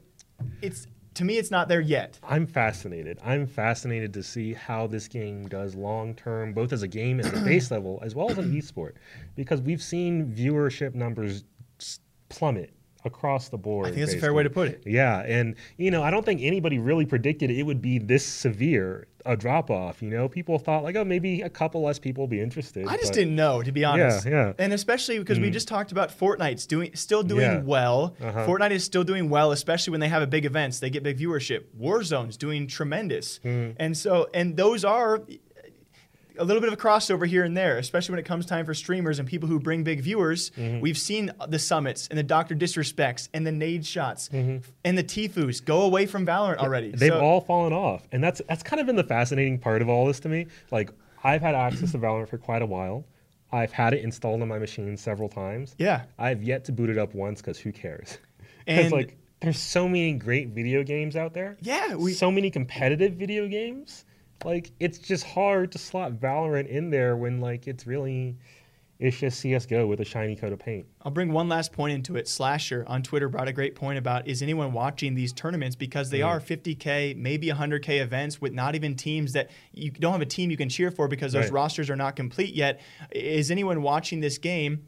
it's 0.62 0.87
to 1.14 1.25
me 1.25 1.38
it's 1.38 1.51
not 1.51 1.68
there 1.68 1.81
yet. 1.81 2.18
I'm 2.22 2.46
fascinated. 2.46 3.18
I'm 3.25 3.46
fascinated 3.46 4.12
to 4.14 4.22
see 4.22 4.55
how 4.55 4.87
this 4.87 5.09
game 5.09 5.48
does 5.48 5.75
long 5.75 6.14
term, 6.14 6.53
both 6.53 6.72
as 6.72 6.83
a 6.83 6.88
game 6.88 7.20
at 7.20 7.33
the 7.33 7.40
base 7.44 7.70
level 7.70 8.01
as 8.03 8.14
well 8.14 8.31
as 8.31 8.38
an 8.38 8.53
esport, 8.53 8.92
because 9.37 9.61
we've 9.61 9.83
seen 9.83 10.35
viewership 10.35 10.94
numbers 10.94 11.44
plummet 12.29 12.72
across 13.05 13.49
the 13.49 13.59
board. 13.59 13.87
I 13.87 13.91
think 13.91 14.01
that's 14.01 14.15
a 14.15 14.21
fair 14.21 14.33
way 14.35 14.43
to 14.43 14.51
put 14.51 14.69
it. 14.69 14.83
Yeah, 14.87 15.21
and 15.21 15.55
you 15.77 15.91
know, 15.91 16.03
I 16.03 16.11
don't 16.11 16.25
think 16.25 16.41
anybody 16.43 16.79
really 16.79 17.07
predicted 17.07 17.51
it 17.51 17.62
would 17.62 17.83
be 17.83 17.99
this 17.99 18.25
severe 18.25 19.07
a 19.25 19.37
drop 19.37 19.71
off. 19.71 20.03
You 20.03 20.11
know, 20.11 20.29
people 20.29 20.59
thought 20.59 20.83
like, 20.83 20.97
oh, 20.97 21.05
maybe 21.05 21.43
a 21.43 21.49
couple 21.49 21.83
less 21.83 21.99
people 21.99 22.23
will 22.23 22.29
be 22.29 22.41
interested. 22.41 22.87
I 22.88 22.97
just 22.97 23.12
didn't 23.12 23.37
know, 23.37 23.62
to 23.62 23.71
be 23.71 23.85
honest. 23.85 24.27
yeah. 24.27 24.33
Mm. 24.33 24.55
And 24.59 24.73
especially 24.73 25.19
because 25.21 25.38
we 25.38 25.49
just 25.51 25.69
talked 25.69 25.93
about 25.93 26.11
Fortnite's 26.17 26.67
doing 26.67 26.95
still 26.97 27.23
doing 27.23 27.43
Yeah. 27.43 27.61
well. 27.61 28.17
Uh-huh. 28.21 28.47
Fortnite 28.47 28.73
is 28.73 28.83
still 28.85 29.05
doing 29.05 29.29
well, 29.29 29.53
especially 29.53 29.93
when 29.93 30.01
they 30.01 30.09
have 30.09 30.23
a 30.23 30.27
big 30.27 30.45
events. 30.45 30.81
They 30.81 30.91
get 30.91 31.05
big 31.05 31.19
viewership. 31.19 31.65
Warzone's 31.81 32.37
doing 32.37 32.67
tremendous. 32.67 33.38
Mm. 33.45 33.77
And 33.79 33.97
so 33.97 34.29
and 34.35 34.57
those 34.57 34.85
are 34.85 35.23
a 36.38 36.45
little 36.45 36.61
bit 36.61 36.68
of 36.68 36.75
a 36.75 36.77
crossover 36.83 37.27
here 37.27 37.45
and 37.45 37.57
there, 37.57 37.79
especially 37.79 38.12
when 38.12 38.18
it 38.18 38.25
comes 38.25 38.47
time 38.47 38.64
for 38.64 38.75
streamers 38.75 39.18
and 39.18 39.29
people 39.29 39.49
who 39.49 39.59
bring 39.59 39.83
big 39.85 40.01
viewers. 40.01 40.51
Mm-hmm. 40.51 40.81
We've 40.81 40.99
seen 40.99 41.31
the 41.49 41.59
summits 41.59 42.09
and 42.09 42.18
the 42.18 42.23
Doctor 42.23 42.55
Disrespects 42.55 43.29
and 43.35 43.47
the 43.47 43.51
Nadeshots 43.51 44.31
Mm-hmm. 44.31 44.59
and 44.85 44.99
the 44.99 45.05
Tfues 45.05 45.64
go 45.64 45.83
away 45.83 46.07
from 46.07 46.27
Valorant 46.27 46.59
already. 46.59 46.90
They've 46.90 47.12
So- 47.12 47.21
all 47.21 47.40
fallen 47.40 47.73
off, 47.73 48.07
and 48.12 48.23
that's 48.23 48.40
that's 48.49 48.62
kind 48.62 48.81
of 48.81 48.87
been 48.87 48.97
the 48.97 49.05
fascinating 49.05 49.59
part 49.59 49.83
of 49.83 49.88
all 49.88 50.07
this 50.07 50.21
to 50.21 50.29
me. 50.29 50.47
Like 50.71 50.90
I've 51.25 51.40
had 51.42 51.55
access 51.55 51.92
to 51.92 51.99
Valorant 51.99 52.29
for 52.29 52.38
quite 52.38 52.62
a 52.62 52.66
while. 52.66 53.05
I've 53.53 53.73
had 53.73 53.92
it 53.92 54.03
installed 54.03 54.40
on 54.40 54.49
my 54.49 54.59
machine 54.59 54.97
several 54.97 55.29
times. 55.29 55.75
Yeah. 55.79 56.05
I've 56.18 56.42
yet 56.42 56.64
to 56.64 56.73
boot 56.73 56.88
it 56.88 56.97
up 56.99 57.14
once 57.14 57.40
because 57.42 57.59
who 57.59 57.73
cares? 57.73 58.18
And- 58.66 58.77
Because 58.79 58.92
like 58.92 59.16
there's 59.40 59.59
so 59.59 59.88
many 59.88 60.12
great 60.12 60.49
video 60.51 60.85
games 60.85 61.16
out 61.16 61.35
there. 61.35 61.57
Yeah, 61.61 61.97
we- 61.97 62.12
so 62.12 62.31
many 62.31 62.49
competitive 62.51 63.14
video 63.14 63.49
games. 63.49 64.05
Like 64.45 64.73
it's 64.81 64.99
just 64.99 65.25
hard 65.25 65.73
to 65.73 65.79
slot 65.79 66.13
Valorant 66.13 66.69
in 66.69 66.91
there 66.91 67.17
when 67.17 67.41
like 67.41 67.67
it's 67.67 67.87
really 67.87 68.37
it's 68.99 69.19
just 69.19 69.41
CS:GO 69.41 69.87
with 69.89 70.01
a 70.01 70.05
shiny 70.05 70.37
coat 70.37 70.53
of 70.53 70.61
paint. 70.61 70.87
I'll 71.03 71.11
bring 71.11 71.33
one 71.33 71.49
last 71.49 71.73
point 71.73 71.93
into 71.93 72.17
it. 72.17 72.29
Slasher 72.29 72.85
on 72.87 73.03
Twitter 73.03 73.29
brought 73.29 73.49
a 73.49 73.53
great 73.53 73.75
point 73.75 73.99
about 73.99 74.29
is 74.29 74.43
anyone 74.43 74.73
watching 74.73 75.17
these 75.17 75.33
tournaments 75.33 75.75
because 75.75 76.11
they 76.11 76.21
mm. 76.21 76.27
are 76.27 76.39
50k, 76.41 77.17
maybe 77.17 77.49
100k 77.49 78.01
events 78.01 78.41
with 78.41 78.53
not 78.53 78.77
even 78.77 78.95
teams 78.95 79.33
that 79.33 79.51
you 79.73 79.91
don't 79.91 80.13
have 80.13 80.23
a 80.23 80.27
team 80.27 80.53
you 80.53 80.57
can 80.57 80.69
cheer 80.69 80.93
for 80.93 81.09
because 81.09 81.33
those 81.33 81.47
Right. 81.47 81.53
rosters 81.53 81.91
are 81.91 81.97
not 81.97 82.15
complete 82.15 82.55
yet. 82.55 82.81
Is 83.11 83.51
anyone 83.51 83.83
watching 83.83 84.21
this 84.21 84.39
game? 84.39 84.87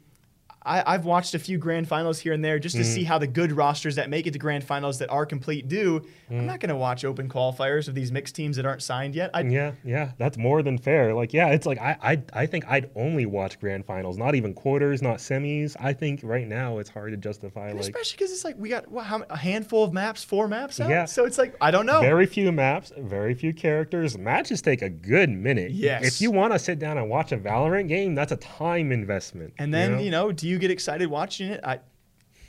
I, 0.65 0.83
I've 0.93 1.05
watched 1.05 1.33
a 1.35 1.39
few 1.39 1.57
grand 1.57 1.87
finals 1.87 2.19
here 2.19 2.33
and 2.33 2.43
there 2.43 2.57
just 2.59 2.75
to 2.75 2.81
Mm-hmm. 2.81 2.93
see 2.93 3.03
how 3.03 3.17
the 3.17 3.27
good 3.27 3.51
rosters 3.51 3.95
that 3.95 4.09
make 4.09 4.27
it 4.27 4.31
to 4.31 4.39
grand 4.39 4.63
finals 4.63 4.99
that 4.99 5.09
are 5.09 5.25
complete 5.25 5.67
do. 5.67 6.01
Mm. 6.29 6.39
I'm 6.39 6.45
not 6.45 6.59
going 6.59 6.69
to 6.69 6.75
watch 6.75 7.03
open 7.05 7.29
qualifiers 7.29 7.87
of 7.87 7.95
these 7.95 8.11
mixed 8.11 8.35
teams 8.35 8.57
that 8.57 8.65
aren't 8.65 8.81
signed 8.83 9.15
yet. 9.15 9.31
I, 9.33 9.41
Yeah, 9.41 9.71
yeah, 9.83 10.11
that's 10.17 10.37
more 10.37 10.61
than 10.61 10.77
fair. 10.77 11.13
Like, 11.13 11.33
yeah, 11.33 11.49
it's 11.49 11.65
like 11.65 11.79
I, 11.79 11.97
I, 12.01 12.23
I 12.33 12.45
think 12.45 12.65
I'd 12.67 12.89
only 12.95 13.25
watch 13.25 13.59
grand 13.59 13.85
finals, 13.85 14.17
not 14.17 14.35
even 14.35 14.53
quarters, 14.53 15.01
not 15.01 15.17
semis. 15.17 15.75
I 15.79 15.93
think 15.93 16.21
right 16.23 16.47
now 16.47 16.79
it's 16.79 16.89
hard 16.89 17.11
to 17.11 17.17
justify 17.17 17.69
and 17.69 17.75
like 17.79 17.89
especially 17.89 18.17
because 18.17 18.31
it's 18.31 18.43
like 18.43 18.55
we 18.57 18.69
got 18.69 18.87
what, 18.89 19.05
how, 19.05 19.23
a 19.29 19.37
handful 19.37 19.83
of 19.83 19.93
maps, 19.93 20.23
four 20.23 20.47
maps 20.47 20.79
out. 20.79 20.89
Yeah. 20.89 21.05
So 21.05 21.25
it's 21.25 21.37
like 21.37 21.55
I 21.61 21.71
don't 21.71 21.85
know. 21.85 22.01
very 22.01 22.25
few 22.25 22.51
maps, 22.51 22.91
very 22.97 23.33
few 23.33 23.53
characters. 23.53 24.17
Matches 24.17 24.61
take 24.61 24.81
a 24.81 24.89
good 24.89 25.29
minute. 25.29 25.71
Yes. 25.71 26.05
If 26.05 26.21
you 26.21 26.31
want 26.31 26.53
to 26.53 26.59
sit 26.59 26.79
down 26.79 26.97
and 26.97 27.09
watch 27.09 27.31
a 27.31 27.37
Valorant 27.37 27.87
game, 27.87 28.15
that's 28.15 28.31
a 28.31 28.37
time 28.37 28.91
investment. 28.91 29.53
And 29.57 29.73
then 29.73 29.99
you 29.99 30.11
know, 30.11 30.31
do 30.31 30.47
you 30.47 30.54
get 30.59 30.71
excited 30.71 31.09
watching 31.09 31.49
it? 31.49 31.61
I 31.63 31.79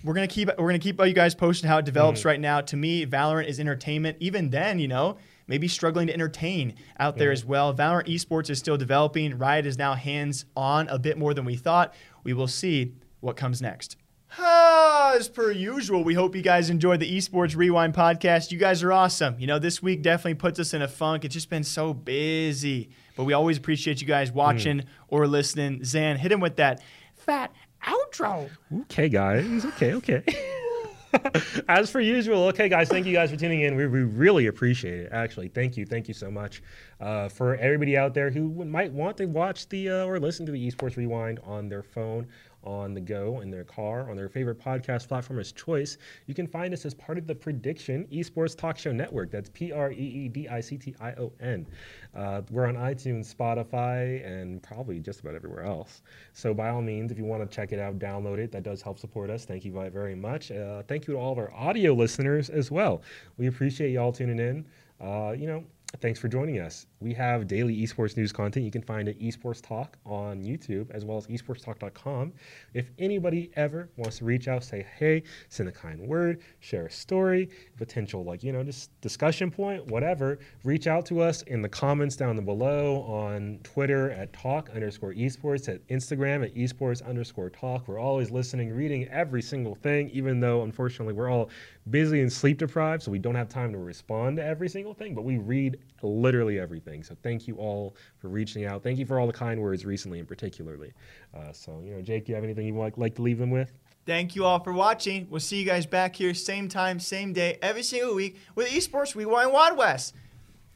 we're 0.05 0.15
gonna 0.15 0.27
keep 0.29 0.49
we're 0.59 0.69
gonna 0.69 0.79
keep 0.79 1.01
you 1.05 1.13
guys 1.13 1.35
posted 1.35 1.69
how 1.69 1.79
it 1.79 1.85
develops 1.85 2.21
Mm-hmm. 2.21 2.29
right 2.29 2.41
now. 2.41 2.61
To 2.61 2.77
me, 2.77 3.05
Valorant 3.07 3.47
is 3.49 3.59
entertainment. 3.59 4.17
Even 4.21 4.51
then, 4.51 4.79
you 4.79 4.87
know, 4.89 5.17
maybe 5.49 5.67
struggling 5.69 6.07
to 6.07 6.13
entertain 6.15 6.75
out 7.01 7.17
there 7.17 7.29
Mm-hmm. 7.29 7.33
as 7.33 7.45
well. 7.45 7.75
Valorant 7.75 8.07
esports 8.07 8.51
is 8.51 8.59
still 8.59 8.77
developing. 8.77 9.37
Riot 9.39 9.67
is 9.67 9.79
now 9.79 9.95
hands 9.95 10.45
on 10.57 10.87
a 10.89 10.99
bit 10.99 11.19
more 11.19 11.35
than 11.35 11.45
we 11.45 11.57
thought. 11.57 11.95
We 12.25 12.33
will 12.35 12.47
see 12.49 12.95
what 13.21 13.37
comes 13.37 13.61
next. 13.63 13.97
Ah, 14.39 15.15
as 15.17 15.29
per 15.29 15.51
usual, 15.51 16.05
we 16.05 16.13
hope 16.15 16.35
you 16.37 16.43
guys 16.43 16.69
enjoyed 16.69 17.01
the 17.01 17.17
Esports 17.17 17.57
Rewind 17.57 17.95
podcast. 17.95 18.51
You 18.53 18.59
guys 18.59 18.83
are 18.83 18.93
awesome. 18.93 19.37
You 19.39 19.47
know, 19.47 19.59
this 19.59 19.83
week 19.83 20.03
definitely 20.03 20.35
puts 20.35 20.59
us 20.61 20.75
in 20.75 20.83
a 20.83 20.89
funk. 20.89 21.25
It's 21.25 21.33
just 21.33 21.49
been 21.49 21.65
so 21.65 21.95
busy. 21.95 22.91
But 23.17 23.25
we 23.25 23.33
always 23.33 23.57
appreciate 23.57 24.01
you 24.01 24.07
guys 24.07 24.31
watching 24.33 24.85
or 25.09 25.27
listening. 25.27 25.85
Zan, 25.85 26.17
hit 26.19 26.31
him 26.33 26.41
with 26.41 26.57
that 26.57 26.83
fat 27.15 27.53
outro. 27.85 28.49
Okay, 28.83 29.09
guys. 29.09 29.65
Okay, 29.65 29.95
okay. 29.95 30.25
As 31.69 31.91
per 31.91 32.01
usual, 32.01 32.45
okay, 32.49 32.69
guys, 32.69 32.89
thank 32.89 33.07
you 33.07 33.13
guys 33.13 33.31
for 33.31 33.37
tuning 33.37 33.63
in. 33.63 33.77
We, 33.77 33.87
we 33.87 34.03
really 34.03 34.47
appreciate 34.47 35.01
it. 35.01 35.09
Actually, 35.13 35.49
thank 35.49 35.77
you, 35.77 35.87
thank 35.87 36.09
you 36.09 36.15
so 36.15 36.31
much 36.31 36.63
uh, 37.01 37.29
for 37.29 37.57
everybody 37.57 37.97
out 37.97 38.15
there 38.15 38.31
who 38.31 38.65
might 38.65 38.93
want 38.93 39.17
to 39.19 39.27
watch 39.27 39.69
the 39.69 39.91
uh, 39.91 40.05
or 40.05 40.19
listen 40.19 40.47
to 40.47 40.53
the 40.53 40.71
Esports 40.71 40.97
Rewind 40.97 41.41
on 41.45 41.69
their 41.69 41.83
phone, 41.83 42.27
on 42.67 42.93
the 42.93 43.01
go, 43.01 43.41
in 43.41 43.51
their 43.51 43.65
car, 43.65 44.11
on 44.11 44.17
their 44.17 44.29
favorite 44.29 44.59
podcast 44.59 45.09
platform 45.09 45.39
of 45.39 45.55
choice. 45.55 45.97
You 46.27 46.35
can 46.35 46.47
find 46.47 46.75
us 46.75 46.85
as 46.85 46.93
part 46.93 47.17
of 47.17 47.27
the 47.27 47.35
Prediction 47.35 48.07
Esports 48.13 48.57
Talk 48.57 48.77
Show 48.77 48.93
Network. 48.93 49.31
That's 49.31 49.49
P 49.49 49.73
R 49.73 49.93
E 49.93 49.95
E 49.95 50.29
D 50.29 50.49
I 50.49 50.61
C 50.61 50.77
T 50.77 50.95
I 51.01 51.13
O 51.13 51.33
N. 51.41 51.67
Uh, 52.15 52.43
we're 52.51 52.67
on 52.67 52.75
iTunes, 52.75 53.33
Spotify, 53.35 54.27
and 54.27 54.63
probably 54.63 54.99
just 54.99 55.21
about 55.21 55.35
everywhere 55.35 55.65
else. 55.65 56.03
So 56.33 56.53
by 56.53 56.71
all 56.71 56.83
means, 56.83 57.13
if 57.13 57.19
you 57.19 57.25
want 57.25 57.49
to 57.49 57.55
check 57.55 57.73
it 57.73 57.79
out, 57.79 57.99
download 57.99 58.39
it. 58.39 58.51
That 58.53 58.65
does 58.65 58.83
help 58.83 58.99
support 58.99 59.31
us. 59.31 59.45
Thank 59.45 59.65
you 59.65 59.73
very 59.73 60.17
much. 60.17 60.51
Uh, 60.51 60.83
thank 60.89 61.07
you 61.07 61.15
to 61.15 61.21
all 61.21 61.33
of 61.33 61.39
our 61.39 61.53
audio 61.53 61.95
listeners 61.95 62.51
as 62.51 62.71
well. 62.71 63.03
We 63.39 63.47
appreciate 63.47 63.93
y'all 63.93 64.13
tuning 64.13 64.41
in. 64.41 64.67
Uh, 65.01 65.33
you 65.33 65.47
know, 65.47 65.63
thanks 66.01 66.19
for 66.19 66.29
joining 66.29 66.59
us. 66.59 66.87
We 67.01 67.13
have 67.13 67.47
daily 67.47 67.77
esports 67.77 68.17
news 68.17 68.33
content 68.33 68.65
you 68.65 68.71
can 68.71 68.81
find 68.81 69.07
at 69.09 69.19
Esports 69.21 69.61
Talk 69.61 69.99
on 70.07 70.43
YouTube 70.43 70.91
as 70.91 71.05
well 71.05 71.19
as 71.19 71.27
esportstalk.com. 71.27 72.33
If 72.73 72.91
anybody 72.99 73.51
ever 73.55 73.91
wants 73.99 74.19
to 74.19 74.25
reach 74.25 74.49
out, 74.49 74.65
say 74.65 74.87
hey, 74.99 75.23
send 75.51 75.69
a 75.69 75.73
kind 75.73 76.01
word, 76.01 76.41
share 76.61 76.87
a 76.87 76.91
story, 76.91 77.51
potential 77.77 78.25
like, 78.25 78.43
you 78.43 78.51
know, 78.51 78.63
just 78.63 78.99
discussion 79.03 79.51
point, 79.51 79.87
whatever, 79.89 80.39
reach 80.65 80.87
out 80.87 81.05
to 81.07 81.21
us 81.21 81.43
in 81.43 81.61
the 81.61 81.69
comments 81.69 82.17
down 82.17 82.43
below 82.47 83.03
on 83.03 83.61
Twitter 83.63 84.11
at 84.13 84.33
talk 84.33 84.71
underscore 84.75 85.13
esports, 85.13 85.69
at 85.69 85.87
Instagram 85.89 86.45
at 86.45 86.55
esports 86.55 87.07
underscore 87.07 87.51
talk. 87.51 87.89
We're 87.89 87.99
always 87.99 88.31
listening, 88.31 88.73
reading 88.73 89.07
every 89.09 89.43
single 89.43 89.75
thing, 89.75 90.09
even 90.11 90.41
though 90.41 90.63
unfortunately 90.63 91.13
we're 91.13 91.31
all 91.31 91.51
busy 91.91 92.23
and 92.23 92.33
sleep 92.33 92.59
deprived, 92.59 93.03
so 93.03 93.11
we 93.11 93.19
don't 93.19 93.35
have 93.35 93.49
time 93.49 93.73
to 93.73 93.79
respond 93.79 94.39
to 94.39 94.45
every 94.45 94.69
single 94.69 94.95
thing, 94.95 95.15
but 95.15 95.25
we 95.25 95.37
read 95.37 95.79
literally 96.03 96.59
everything. 96.59 96.86
So 97.03 97.17
thank 97.23 97.47
you 97.47 97.57
all 97.57 97.97
for 98.19 98.29
reaching 98.29 98.65
out. 98.65 98.83
Thank 98.83 98.99
you 98.99 99.07
for 99.07 99.19
all 99.19 99.27
the 99.27 99.33
kind 99.33 99.61
words 99.61 99.85
recently, 99.85 100.19
and 100.19 100.29
particularly. 100.29 100.93
Uh, 101.35 101.53
so 101.53 101.81
you 101.85 101.95
know, 101.95 102.03
Jake, 102.03 102.27
do 102.27 102.33
you 102.33 102.37
have 102.37 102.45
anything 102.45 102.67
you 102.67 102.75
would 102.75 102.97
like 102.97 103.15
to 103.17 103.23
leave 103.23 103.39
them 103.39 103.51
with? 103.51 103.73
Thank 104.07 104.37
you 104.37 104.45
all 104.45 104.61
for 104.61 104.73
watching. 104.73 105.27
We'll 105.29 105.41
see 105.41 105.59
you 105.59 105.67
guys 105.67 105.85
back 105.85 106.15
here, 106.15 106.33
same 106.33 106.69
time, 106.69 107.01
same 107.01 107.33
day, 107.33 107.59
every 107.61 107.83
single 107.83 108.15
week 108.15 108.39
with 108.55 108.69
Esports 108.69 109.17
Rewind 109.17 109.53
Wild 109.53 109.77
West. 109.77 110.15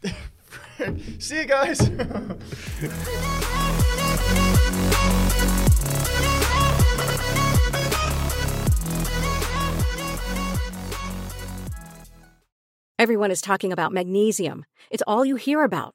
see 1.19 1.39
you 1.39 1.45
guys. 1.45 1.81
Everyone 13.01 13.31
is 13.31 13.41
talking 13.41 13.73
about 13.73 13.93
magnesium. 13.93 14.67
It's 14.91 15.03
all 15.07 15.25
you 15.25 15.37
hear 15.37 15.65
about. 15.65 15.95